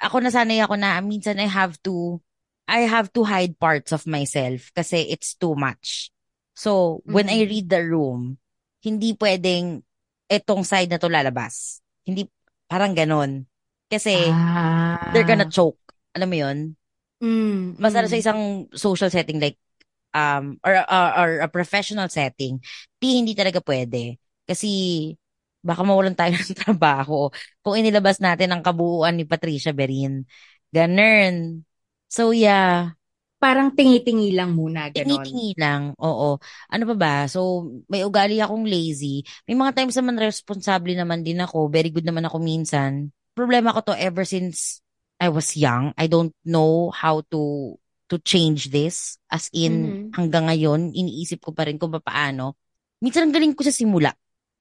[0.00, 2.20] ako nasanay ako na minsan I have to,
[2.66, 6.10] I have to hide parts of myself kasi it's too much.
[6.56, 7.50] So, when I Mhm.
[7.50, 8.38] read the room,
[8.82, 9.84] hindi pwedeng
[10.26, 11.84] etong side na to lalabas.
[12.08, 12.26] Hindi,
[12.66, 13.44] parang ganon.
[13.92, 14.96] Kasi, Ah.
[15.12, 15.78] they're gonna choke.
[16.16, 16.58] Alam mo yun?
[17.22, 18.08] Mm, Basta mm.
[18.08, 18.40] sa isang
[18.72, 19.56] social setting like,
[20.16, 22.60] um, or, or, or a professional setting,
[23.00, 24.16] di hindi talaga pwede.
[24.48, 24.68] Kasi,
[25.66, 27.28] baka mawalan tayo ng trabaho
[27.60, 30.22] kung inilabas natin ang kabuuan ni Patricia Berin.
[30.70, 31.66] Ganun.
[32.06, 32.94] So, yeah.
[33.36, 35.20] Parang tingi-tingi lang muna, ganon.
[35.20, 35.92] Tingi-tingi lang.
[36.00, 36.40] Oo.
[36.72, 37.14] Ano pa ba?
[37.28, 39.26] So, may ugali akong lazy.
[39.44, 41.68] May mga times naman responsable naman din ako.
[41.68, 43.12] Very good naman ako minsan.
[43.36, 44.80] Problema ko to ever since
[45.20, 45.92] I was young.
[46.00, 47.76] I don't know how to
[48.08, 49.20] to change this.
[49.28, 50.16] As in, Mhm.
[50.16, 52.56] hanggang ngayon, iniisip ko pa rin kung paano.
[53.04, 54.14] Minsan ang galing ko sa simula.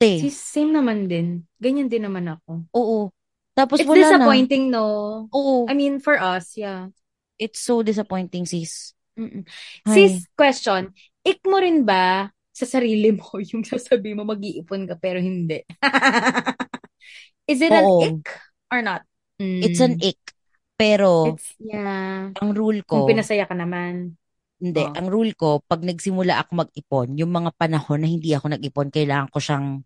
[0.06, 0.30] Te.
[0.30, 1.42] Si- Same naman din.
[1.58, 2.70] Ganyan din naman ako.
[2.72, 3.10] Oo.
[3.58, 4.06] Tapos It's wala na.
[4.22, 4.86] disappointing, no?
[5.34, 5.66] Oo.
[5.66, 6.94] I mean, for us, yeah.
[7.36, 8.94] It's so disappointing, sis.
[9.18, 9.44] Mm-mm.
[9.84, 9.92] Ay.
[9.92, 10.92] Sis, question.
[11.24, 15.64] Ik mo rin ba sa sarili mo yung sasabi mo mag-iipon ka pero hindi?
[17.52, 18.02] Is it an Oo.
[18.04, 18.26] ick
[18.72, 19.04] or not?
[19.38, 20.10] It's an Mm.
[20.14, 20.22] ick.
[20.76, 22.36] Pero, It's, yeah.
[22.36, 24.20] ang rule Kung ko, pinasaya ka naman.
[24.60, 24.92] Hindi, Oh.
[24.92, 29.32] ang rule ko, pag nagsimula ako mag-ipon, yung mga panahon na hindi ako nag-ipon, kailangan
[29.32, 29.84] ko siyang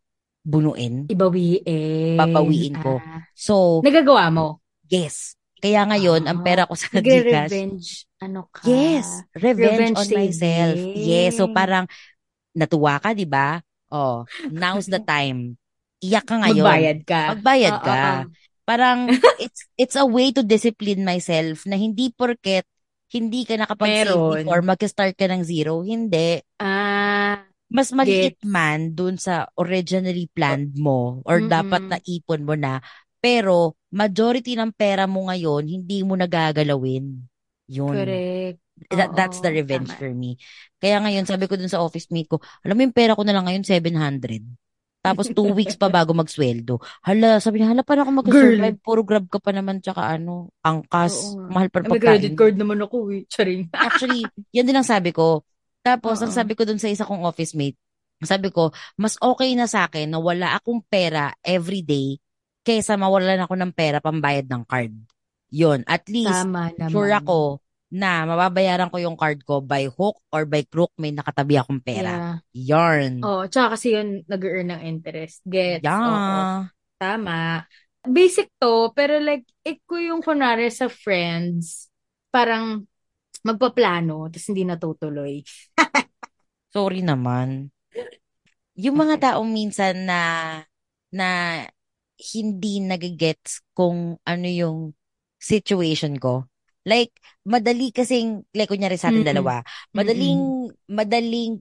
[0.50, 2.18] bunuin, Ibawiin.
[2.18, 2.98] babawiin ko.
[2.98, 3.22] Ah.
[3.38, 4.48] So, Nagagawa mo?
[4.90, 5.38] yes.
[5.60, 7.88] Kaya ngayon, ang Ah, pera ko sa Gcash, Nagre-revenge.
[8.24, 8.64] Ano ka?
[8.64, 10.76] yes, revenge, Revenge on myself.
[10.96, 11.54] Yes, so saving.
[11.54, 11.86] parang
[12.56, 13.60] natuwa ka, di ba?
[13.92, 15.60] Oh, now's the time.
[16.00, 16.64] Iyak ka ngayon.
[16.64, 17.22] Magbayad ka.
[17.36, 18.00] Magbayad ka.
[18.24, 18.32] oo.
[18.64, 19.00] Parang,
[19.44, 22.64] it's it's a way to discipline myself na hindi porket
[23.10, 25.82] hindi ka nakapag-save before, mag-start ka ng zero.
[25.84, 26.40] Hindi.
[26.62, 31.54] Ah, mas maliit man dun sa originally planned mo or Mm-mm.
[31.54, 32.82] dapat na ipon mo na.
[33.22, 37.20] Pero majority ng pera mo ngayon, hindi mo nagagalawin.
[37.70, 37.94] Yun.
[37.94, 38.60] correct.
[38.90, 40.00] That, that's the revenge tama.
[40.00, 40.40] for me.
[40.80, 43.36] Kaya ngayon, sabi ko dun sa office mate ko, alam mo yung pera ko na
[43.36, 44.40] lang ngayon, 700.
[45.00, 46.80] Tapos two weeks pa bago magsweldo.
[47.04, 48.78] Hala, sabi niya, hala, paano ako mag-survive?
[48.84, 52.40] Puro grab ka pa naman, tsaka ano, angkas, Oo mahal pa May credit pagkain.
[52.40, 53.24] card naman ako eh.
[53.32, 53.72] Charing.
[53.72, 55.44] Actually, yan din ang sabi ko.
[55.86, 56.38] Tapos, ang Oo.
[56.38, 57.80] sabi ko dun sa isa kong office mate,
[58.20, 62.20] sabi ko, mas okay na sa akin na wala akong pera every day
[62.68, 64.92] kaysa mawalan ako ng pera pambayad ng card.
[65.50, 65.88] Yun.
[65.88, 66.92] At least, Tama naman.
[66.92, 71.58] sure ako na mababayaran ko yung card ko by hook or by crook may nakatabi
[71.58, 72.38] akong pera.
[72.54, 72.76] Yeah.
[72.76, 73.14] Yarn.
[73.26, 75.42] Oh, tsaka kasi yun nag-earn ng interest.
[75.48, 75.88] Gets?
[75.88, 75.96] Oo.
[75.96, 76.70] Yeah.
[77.00, 77.66] Tama.
[78.04, 81.88] Basic to, pero like, iko yung kunwari sa friends,
[82.30, 82.86] parang
[83.46, 85.44] magpaplano, tapos hindi natutuloy.
[86.74, 87.70] Sorry naman.
[88.80, 90.22] Yung mga taong minsan na
[91.12, 91.28] na
[92.36, 94.94] hindi nagigets kung ano yung
[95.40, 96.48] situation ko.
[96.88, 97.16] Like,
[97.48, 99.28] madali kasing, like kunyari sa ating Mm-mm.
[99.28, 99.62] dalawa,
[99.96, 101.60] madaling, madaling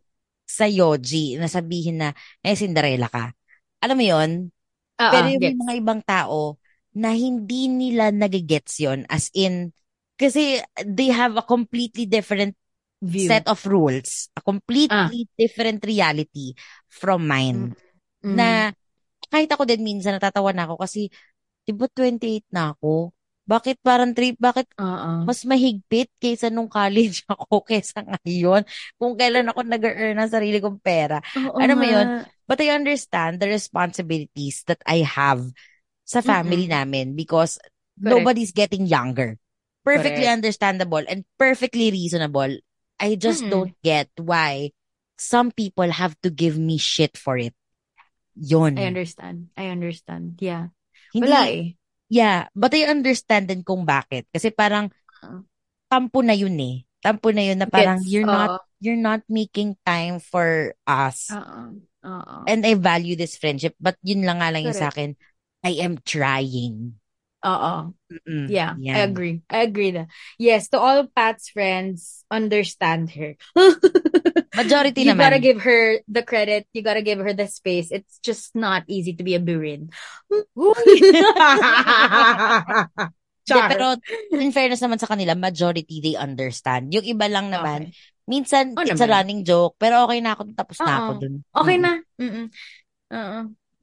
[0.48, 2.08] sa Yoji na sabihin na,
[2.42, 3.30] eh, Cinderella ka.
[3.84, 4.30] Alam mo yon
[5.00, 5.66] Oo, Pero yung gets.
[5.66, 6.58] mga ibang tao
[6.96, 9.72] na hindi nila nagigets yon as in,
[10.18, 12.58] kasi they have a completely different
[13.00, 13.30] View.
[13.30, 16.54] set of rules, a completely different reality
[16.90, 17.70] from mine.
[18.26, 18.34] Mm.
[18.34, 18.74] Na
[19.30, 21.08] kahit ako din minsan natatawa na ako kasi,
[21.64, 23.14] di ba 28 na ako?
[23.48, 25.24] Bakit parang trip, bakit Oo.
[25.28, 28.64] mas mahigpit kaysa nung college ako kaysa ngayon
[28.96, 31.20] kung kailan ako nag-earn ng sarili kong pera.
[31.36, 32.08] Oo Ano mo yun?
[32.48, 35.44] But I understand the responsibilities that I have
[36.08, 36.72] sa family Mm-mm.
[36.72, 37.60] namin because
[38.02, 38.08] Correct.
[38.10, 39.36] nobody's getting younger.
[39.84, 40.36] Perfectly Correct.
[40.42, 42.60] understandable and perfectly reasonable.
[42.98, 43.50] I just Mm-mm.
[43.50, 44.72] don't get why
[45.16, 47.54] some people have to give me shit for it.
[48.38, 48.78] Yun.
[48.78, 49.50] I understand.
[49.56, 50.38] I understand.
[50.38, 50.70] Yeah.
[51.14, 51.66] Hindi, Wala eh.
[52.06, 54.28] yeah, but I understand din kung bakit.
[54.30, 54.92] Kasi parang
[55.24, 55.42] Oo.
[55.88, 56.84] tampo na yun eh.
[57.00, 58.10] Tampo na yun na parang Gets.
[58.10, 58.62] you're not Oo.
[58.78, 61.32] you're not making time for us.
[61.32, 61.80] Oo.
[62.06, 62.36] Oo.
[62.46, 63.74] And I value this friendship.
[63.80, 64.94] But yun lang nga lang yung sa Correct.
[64.94, 65.10] akin.
[65.66, 66.98] I am trying.
[67.46, 67.94] Oo.
[68.10, 68.50] Mm-mm.
[68.50, 69.06] Yeah, I Yan.
[69.06, 69.42] agree.
[69.46, 70.10] I agree na.
[70.42, 73.38] Yes, to all Pat's friends, understand her.
[74.58, 75.22] Majority you naman.
[75.22, 76.66] gotta give her the credit.
[76.74, 77.92] You gotta give her the space.
[77.94, 79.94] It's just not easy to be a burin.
[83.48, 83.68] Char.
[83.70, 83.96] pero
[84.34, 86.92] in fairness naman sa kanila, majority they understand.
[86.92, 87.96] Yung iba lang naman, Okay.
[88.28, 91.34] minsan Oo it's a running joke, pero okay na ako, tapos na ako dun.
[91.54, 91.84] Okay Mm-mm.
[91.86, 91.92] na.
[92.20, 92.46] Mm-mm.
[93.14, 93.38] Oo.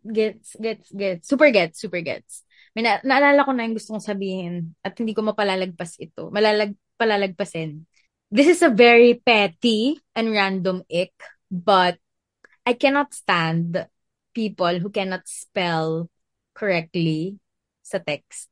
[0.05, 1.25] Gets, gets, gets.
[1.25, 2.45] Super gets, super gets.
[2.75, 6.27] May na- naalala ko na yung gusto kong sabihin at hindi ko mapalalagpas ito.
[6.27, 7.87] Malalag, palalagpasin.
[8.27, 11.15] This is a very petty and random ick,
[11.47, 11.95] but
[12.67, 13.87] I cannot stand
[14.35, 16.11] people who cannot spell
[16.51, 17.39] correctly
[17.79, 18.51] sa text.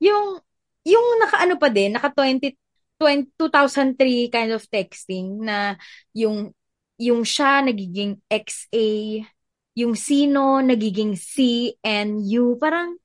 [0.00, 0.40] Yung,
[0.88, 2.56] yung naka-ano pa din, naka 20,
[2.96, 5.76] 20, 2003 kind of texting na
[6.16, 6.56] yung,
[6.96, 9.28] yung siya nagiging XA,
[9.76, 12.56] yung sino nagiging C and U.
[12.56, 12.96] Parang,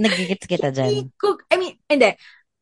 [0.00, 1.10] Nagigits kita dyan.
[1.50, 2.10] I mean, hindi.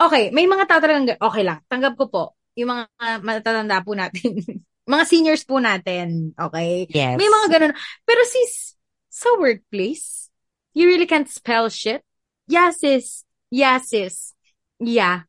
[0.02, 2.24] Okay, may mga tao talagang, okay lang, tanggap ko po.
[2.58, 4.34] Yung mga uh, matatanda po natin.
[4.92, 6.90] mga seniors po natin, okay?
[6.90, 7.16] Yes.
[7.16, 7.72] May mga ganun.
[8.02, 8.74] Pero sis,
[9.06, 10.28] sa workplace,
[10.74, 12.02] you really can't spell shit.
[12.50, 13.24] Yeah, sis.
[13.52, 14.34] Yeah, sis.
[14.80, 15.28] Yeah.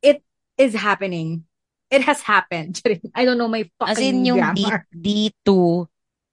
[0.00, 0.22] It
[0.56, 1.44] is happening.
[1.90, 2.80] It has happened.
[3.14, 4.86] I don't know my As fucking in yung D, grammar.
[4.94, 5.50] D2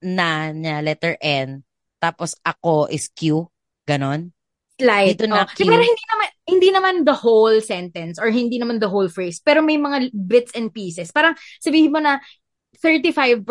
[0.05, 1.63] na, na letter N,
[2.01, 3.45] tapos ako is Q,
[3.85, 4.33] ganon.
[4.81, 5.13] Slide.
[5.13, 5.47] Dito na Oh.
[5.47, 5.69] Q.
[5.69, 9.37] Pero hindi naman hindi naman the whole sentence or hindi naman the whole phrase.
[9.37, 11.13] Pero may mga bits and pieces.
[11.13, 12.17] Parang sabihin mo na
[12.81, 13.45] 35%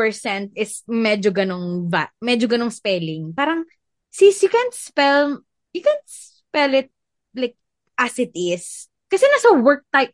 [0.58, 3.30] is medyo ganong va- medyo ganong spelling.
[3.30, 3.62] Parang
[4.10, 5.38] sis, you can't spell
[5.70, 6.90] you can't spell it
[7.38, 7.54] like
[7.94, 8.90] as it is.
[9.06, 10.10] Kasi nasa work type.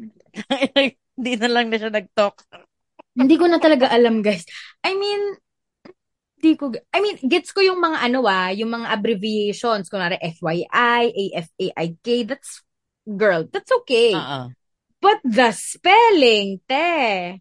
[1.20, 2.40] Hindi na lang na siya nag-talk.
[3.12, 4.46] Hindi ko na talaga alam, guys.
[4.80, 5.20] I mean,
[6.40, 11.36] Di ko, I mean, gets ko yung mga ano ah, yung mga abbreviations, kunwari FYI,
[11.36, 12.64] AFAIK, that's,
[13.04, 14.16] girl, that's okay.
[14.16, 14.56] Oo.
[15.00, 17.40] But the spelling, te.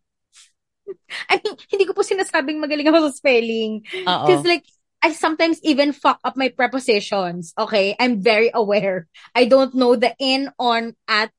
[1.32, 3.84] I mean, hindi ko po sinasabing magaling ako sa spelling.
[3.84, 4.64] Because like,
[5.00, 7.56] I sometimes even fuck up my prepositions.
[7.56, 7.95] Okay?
[8.00, 9.08] I'm very aware.
[9.36, 11.32] I don't know the in, on, at,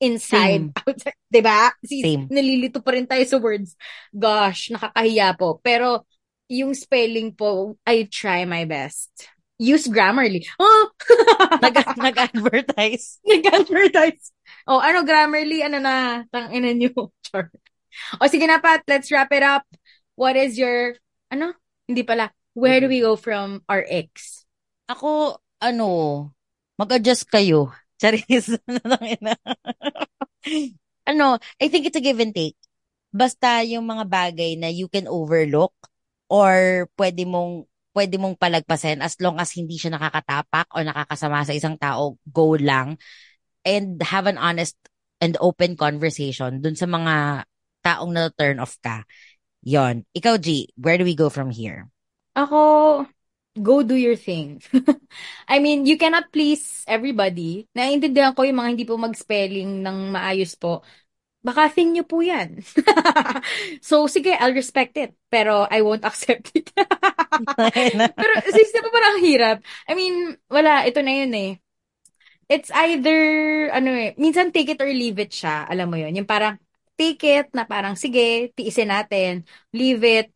[0.00, 0.80] inside, Same.
[0.88, 1.18] outside.
[1.32, 1.70] Diba?
[1.84, 2.28] Si, Same.
[2.28, 3.76] Nalilito pa rin tayo sa words.
[4.12, 5.60] Gosh, nakakahiya po.
[5.60, 6.04] Pero,
[6.52, 9.08] yung spelling po, I try my best.
[9.56, 10.44] Use Grammarly.
[10.60, 10.92] Oh!
[11.64, 13.22] Nag- nag-advertise.
[13.30, 14.36] Nag-advertise.
[14.68, 16.92] Oh, ano, Grammarly, ano na, tangina nyo.
[17.24, 17.48] Char.
[18.20, 19.64] O, sige na, Pat, let's wrap it up.
[20.12, 21.00] What is your,
[21.32, 21.56] ano?
[21.88, 22.28] Hindi pala.
[22.52, 24.44] Where do we go from our ex?
[24.92, 25.88] Ako, ano,
[26.76, 27.72] mag-adjust kayo.
[27.96, 28.52] Charis.
[31.08, 31.26] ano,
[31.62, 32.58] I think it's a give and take.
[33.14, 35.72] Basta yung mga bagay na you can overlook
[36.32, 41.52] or pwede mong pwede mong palagpasin as long as hindi siya nakakatapak o nakakasama sa
[41.52, 42.96] isang tao, go lang.
[43.68, 44.74] And have an honest
[45.20, 47.44] and open conversation dun sa mga
[47.84, 49.04] taong na turn off ka.
[49.62, 50.02] Yon.
[50.16, 51.86] Ikaw, G, where do we go from here?
[52.34, 53.04] Ako,
[53.54, 54.58] go do your thing.
[55.52, 57.68] I mean, you cannot please everybody.
[57.76, 60.82] Naiintindihan ko yung mga hindi po mag-spelling ng maayos po.
[61.42, 62.62] Baka thing nyo po yan.
[63.82, 65.10] so, sige, I'll respect it.
[65.26, 66.70] Pero I won't accept it.
[68.20, 69.56] Pero, sis, di ba parang hirap?
[69.90, 71.52] I mean, wala, ito na yun eh.
[72.46, 73.18] It's either,
[73.74, 75.66] ano eh, minsan take it or leave it siya.
[75.66, 76.14] Alam mo yun.
[76.14, 76.58] Yung parang,
[76.94, 79.42] take it na parang, sige, tiisin natin.
[79.74, 80.28] Leave it,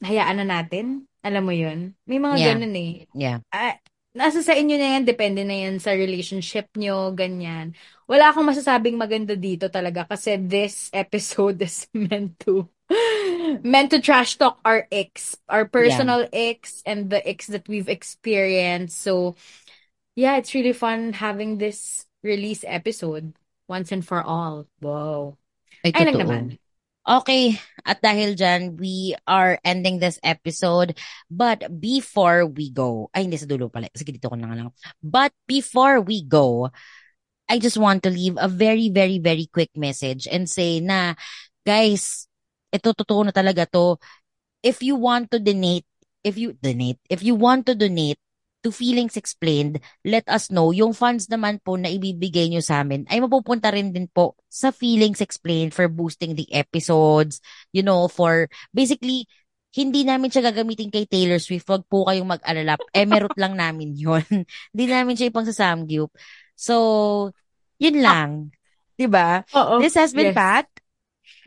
[0.00, 1.04] hayaan na natin.
[1.20, 1.92] Alam mo yun?
[2.08, 2.48] May mga Yeah.
[2.56, 2.92] ganun eh.
[3.12, 3.38] yeah.
[3.52, 3.76] Ah,
[4.14, 7.74] nasa sa inyo na yan, depende na yan sa relationship nyo, ganyan.
[8.06, 12.70] Wala akong masasabing maganda dito talaga kasi this episode is meant to
[13.64, 19.00] meant to trash talk our ex, our personal ex and the ex that we've experienced.
[19.02, 19.36] So,
[20.14, 23.34] yeah, it's really fun having this release episode
[23.68, 24.68] once and for all.
[24.80, 25.36] Wow.
[25.84, 26.28] Ay, Ay, lang totoo.
[26.28, 26.44] naman.
[27.04, 30.96] Okay, at dahil dyan, we are ending this episode.
[31.28, 33.92] But before we go, ay hindi sa dulo pala.
[33.92, 34.72] Sige, dito ko na lang.
[35.04, 36.72] But before we go,
[37.44, 41.12] I just want to leave a very, very, very quick message and say na,
[41.60, 42.24] guys,
[42.72, 44.00] ito totoo na talaga to.
[44.64, 45.84] If you want to donate,
[46.24, 48.16] if you donate, if you want to donate
[48.64, 50.72] to Feelings Explained, let us know.
[50.72, 54.72] Yung funds naman po na ibibigay nyo sa amin ay mapupunta rin din po sa
[54.72, 59.28] Feelings Explained for boosting the episodes, you know, for basically,
[59.74, 61.66] hindi namin siya gagamitin kay Taylor Swift.
[61.66, 62.78] Wag po kayong mag-alala.
[62.94, 64.22] Emerald lang namin yon
[64.70, 66.14] Hindi namin siya ipang sa Samgyup.
[66.54, 66.74] So,
[67.78, 68.54] yun lang.
[68.94, 69.42] 'Di ba?
[69.54, 69.82] Oo.
[69.82, 70.38] This has been Yes.
[70.38, 70.66] Pat.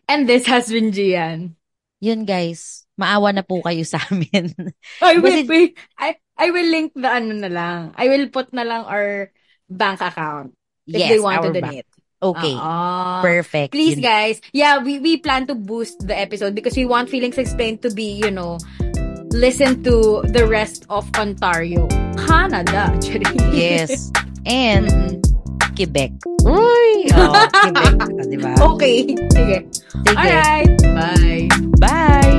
[0.07, 1.59] And this has been Gian.
[1.99, 4.51] Yun guys, maawa na po kayo sa amin.
[5.05, 5.71] Ay, Kasi- wait, wait.
[5.97, 7.79] I, I will link the ano na lang.
[7.95, 9.31] I will put na lang our
[9.69, 10.53] bank account
[10.89, 11.85] if yes, they want to donate.
[12.17, 12.57] Okay.
[12.57, 13.21] Oo.
[13.21, 13.77] Perfect.
[13.77, 14.41] Please, guys.
[14.49, 18.17] Yeah, we, we plan to boost the episode because we want Feelings Explained to be,
[18.17, 18.57] you know,
[19.29, 21.85] listen to the rest of Ontario.
[22.25, 22.89] Canada.
[23.53, 24.11] Yes.
[24.45, 25.21] And.
[25.77, 26.09] Quebec.
[26.41, 27.05] Uy!
[27.13, 27.93] Oh, Quebec.
[28.01, 28.51] Oh, di ba?
[28.73, 29.13] Okay.
[29.29, 29.57] Sige.
[29.69, 30.17] Sige.
[30.17, 30.73] Alright.
[31.77, 32.36] Bye.